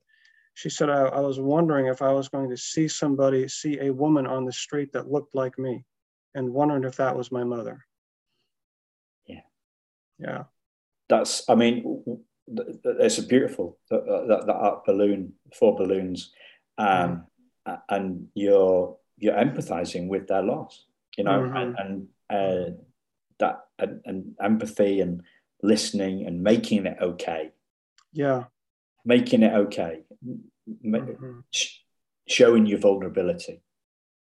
[0.55, 3.93] she said, I, I was wondering if I was going to see somebody, see a
[3.93, 5.85] woman on the street that looked like me,
[6.35, 7.85] and wondering if that was my mother.
[10.19, 10.45] Yeah.
[11.09, 12.03] That's, I mean,
[12.47, 16.33] it's a beautiful, that, that, that balloon, four balloons,
[16.77, 17.27] um,
[17.67, 17.81] mm.
[17.89, 20.85] and you're, you're empathizing with their loss
[21.19, 21.57] you know, mm-hmm.
[21.57, 22.71] and, and uh,
[23.41, 25.23] that and, and, empathy and
[25.63, 27.51] listening and making it okay.
[28.13, 28.45] Yeah,
[29.05, 30.05] making it okay,
[30.71, 31.41] mm-hmm.
[32.27, 33.61] showing your vulnerability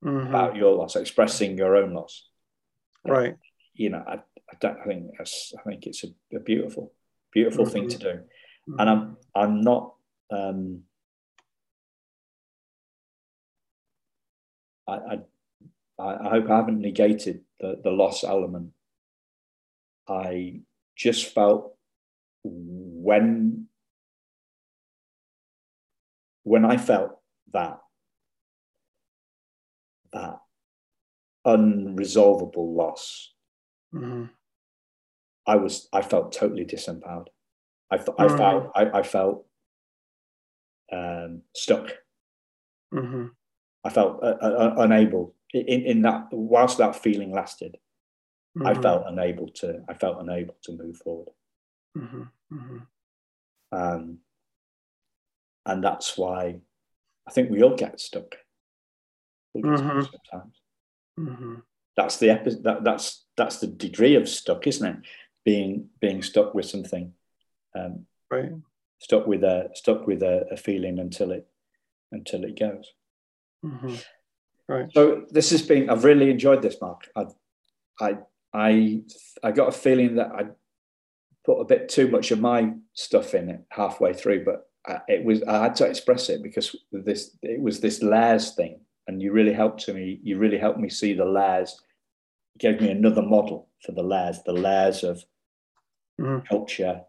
[0.03, 0.29] mm-hmm.
[0.29, 2.27] about your loss, expressing your own loss.
[3.07, 3.37] Right.
[3.79, 6.93] You know, I, I don't I think that's I think it's a, a beautiful,
[7.33, 8.21] beautiful thing to do,
[8.79, 9.95] and I'm I'm not.
[10.31, 10.83] Um,
[14.87, 15.19] I, I
[15.99, 18.73] I, I hope I haven't negated the, the loss element.
[20.09, 20.63] I
[20.97, 21.77] just felt
[22.43, 23.69] when
[26.43, 27.21] when I felt
[27.53, 27.79] that
[30.13, 30.41] that
[31.47, 33.35] unresolvable loss,
[33.95, 34.25] mm-hmm.
[35.47, 37.29] I was I felt totally disempowered.
[37.91, 38.23] I, mm-hmm.
[38.23, 39.47] I felt I, I felt
[40.93, 41.91] um, stuck.
[42.95, 43.27] Mm-hmm.
[43.85, 47.79] I felt uh, uh, unable in, in that whilst that feeling lasted
[48.57, 48.67] mm-hmm.
[48.67, 49.83] I felt unable to.
[49.89, 51.33] I felt unable to move forward.
[51.97, 52.23] Mm-hmm.
[52.53, 52.79] mm-hmm.
[53.71, 54.19] Um,
[55.67, 56.61] and that's why
[57.27, 58.37] I think we all get stuck.
[59.57, 60.03] Mm-hmm.
[60.03, 60.55] sometimes.
[61.19, 61.55] Mm-hmm.
[61.99, 64.97] That's the epi- that, that's that's the degree of stuck, isn't it?
[65.45, 67.13] Being being stuck with something,
[67.75, 68.53] um, right?
[69.01, 71.49] Stuck with a stuck with a, a feeling until it
[72.13, 72.93] until it goes.
[73.65, 73.97] Mm-hmm.
[74.69, 74.89] Right.
[74.95, 75.91] So this has been.
[75.91, 77.09] I've really enjoyed this, Mark.
[77.17, 77.27] I,
[78.01, 78.19] I,
[78.53, 79.03] I,
[79.43, 80.43] I got a feeling that I
[81.45, 85.25] put a bit too much of my stuff in it halfway through, but I, it
[85.25, 89.33] was I had to express it because this it was this layers thing, and you
[89.33, 90.21] really helped me.
[90.23, 91.81] You really helped me see the layers.
[92.59, 95.25] Gave me another model for the layers, the layers of
[96.21, 96.47] mm-hmm.
[96.47, 97.03] culture,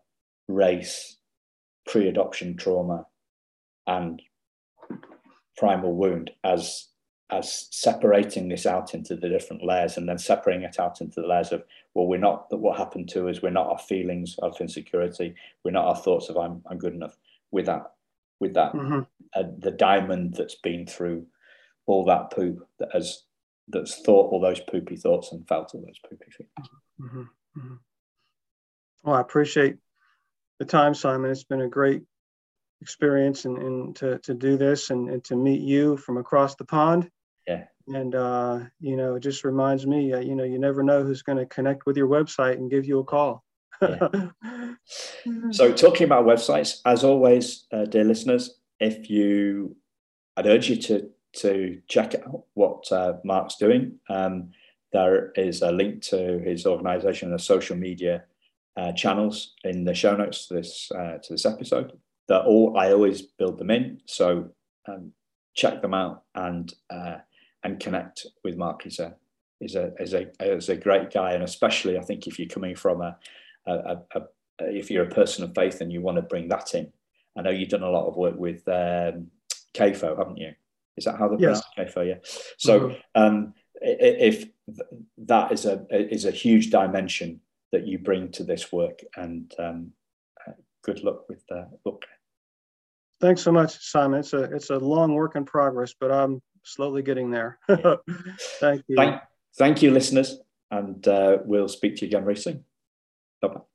[0.47, 1.17] race,
[1.87, 3.05] pre-adoption trauma,
[3.87, 4.21] and
[5.57, 6.85] primal wound as
[7.31, 11.27] as separating this out into the different layers and then separating it out into the
[11.27, 15.35] layers of well we're not what happened to us we're not our feelings of insecurity
[15.63, 17.17] we're not our thoughts of i'm, I'm good enough
[17.51, 17.91] with that
[18.39, 19.01] with that mm-hmm.
[19.33, 21.25] uh, the diamond that's been through
[21.85, 23.23] all that poop that has
[23.69, 26.69] that's thought all those poopy thoughts and felt all those poopy feelings
[27.01, 27.21] mm-hmm.
[27.59, 27.75] Mm-hmm.
[29.03, 29.77] well i appreciate
[30.59, 32.03] the time simon it's been a great
[32.81, 36.65] experience and, and to, to do this and, and to meet you from across the
[36.65, 37.09] pond
[37.49, 37.65] yeah.
[37.87, 41.23] And, uh, you know, it just reminds me, uh, you know, you never know who's
[41.23, 43.43] going to connect with your website and give you a call.
[43.81, 44.27] yeah.
[45.51, 49.75] so, talking about websites, as always, uh, dear listeners, if you,
[50.37, 53.99] I'd urge you to to check out what uh, Mark's doing.
[54.09, 54.51] Um,
[54.91, 58.23] there is a link to his organisation and the social media
[58.77, 61.93] uh, channels in the show notes to this uh, to this episode.
[62.27, 64.49] That all I always build them in, so
[64.87, 65.11] um,
[65.55, 67.17] check them out and uh,
[67.63, 68.83] and connect with Mark.
[68.83, 69.15] He's a
[69.61, 72.75] is a is a is a great guy, and especially I think if you're coming
[72.75, 73.17] from a,
[73.67, 74.21] a, a, a
[74.59, 76.91] if you're a person of faith and you want to bring that in.
[77.37, 79.27] I know you've done a lot of work with um,
[79.73, 80.53] CAFO, haven't you?
[80.99, 81.89] Is that how the yeah.
[81.89, 82.17] for you?
[82.57, 83.21] So mm-hmm.
[83.21, 84.45] um, if
[85.17, 87.39] that is a is a huge dimension
[87.71, 89.91] that you bring to this work, and um,
[90.45, 90.51] uh,
[90.83, 92.05] good luck with the book.
[93.21, 94.19] Thanks so much, Simon.
[94.19, 97.59] It's a it's a long work in progress, but I'm slowly getting there.
[98.59, 98.95] thank you.
[98.97, 99.21] Thank,
[99.57, 100.37] thank you, listeners,
[100.69, 102.65] and uh, we'll speak to you again very soon.
[103.41, 103.68] Bye bye.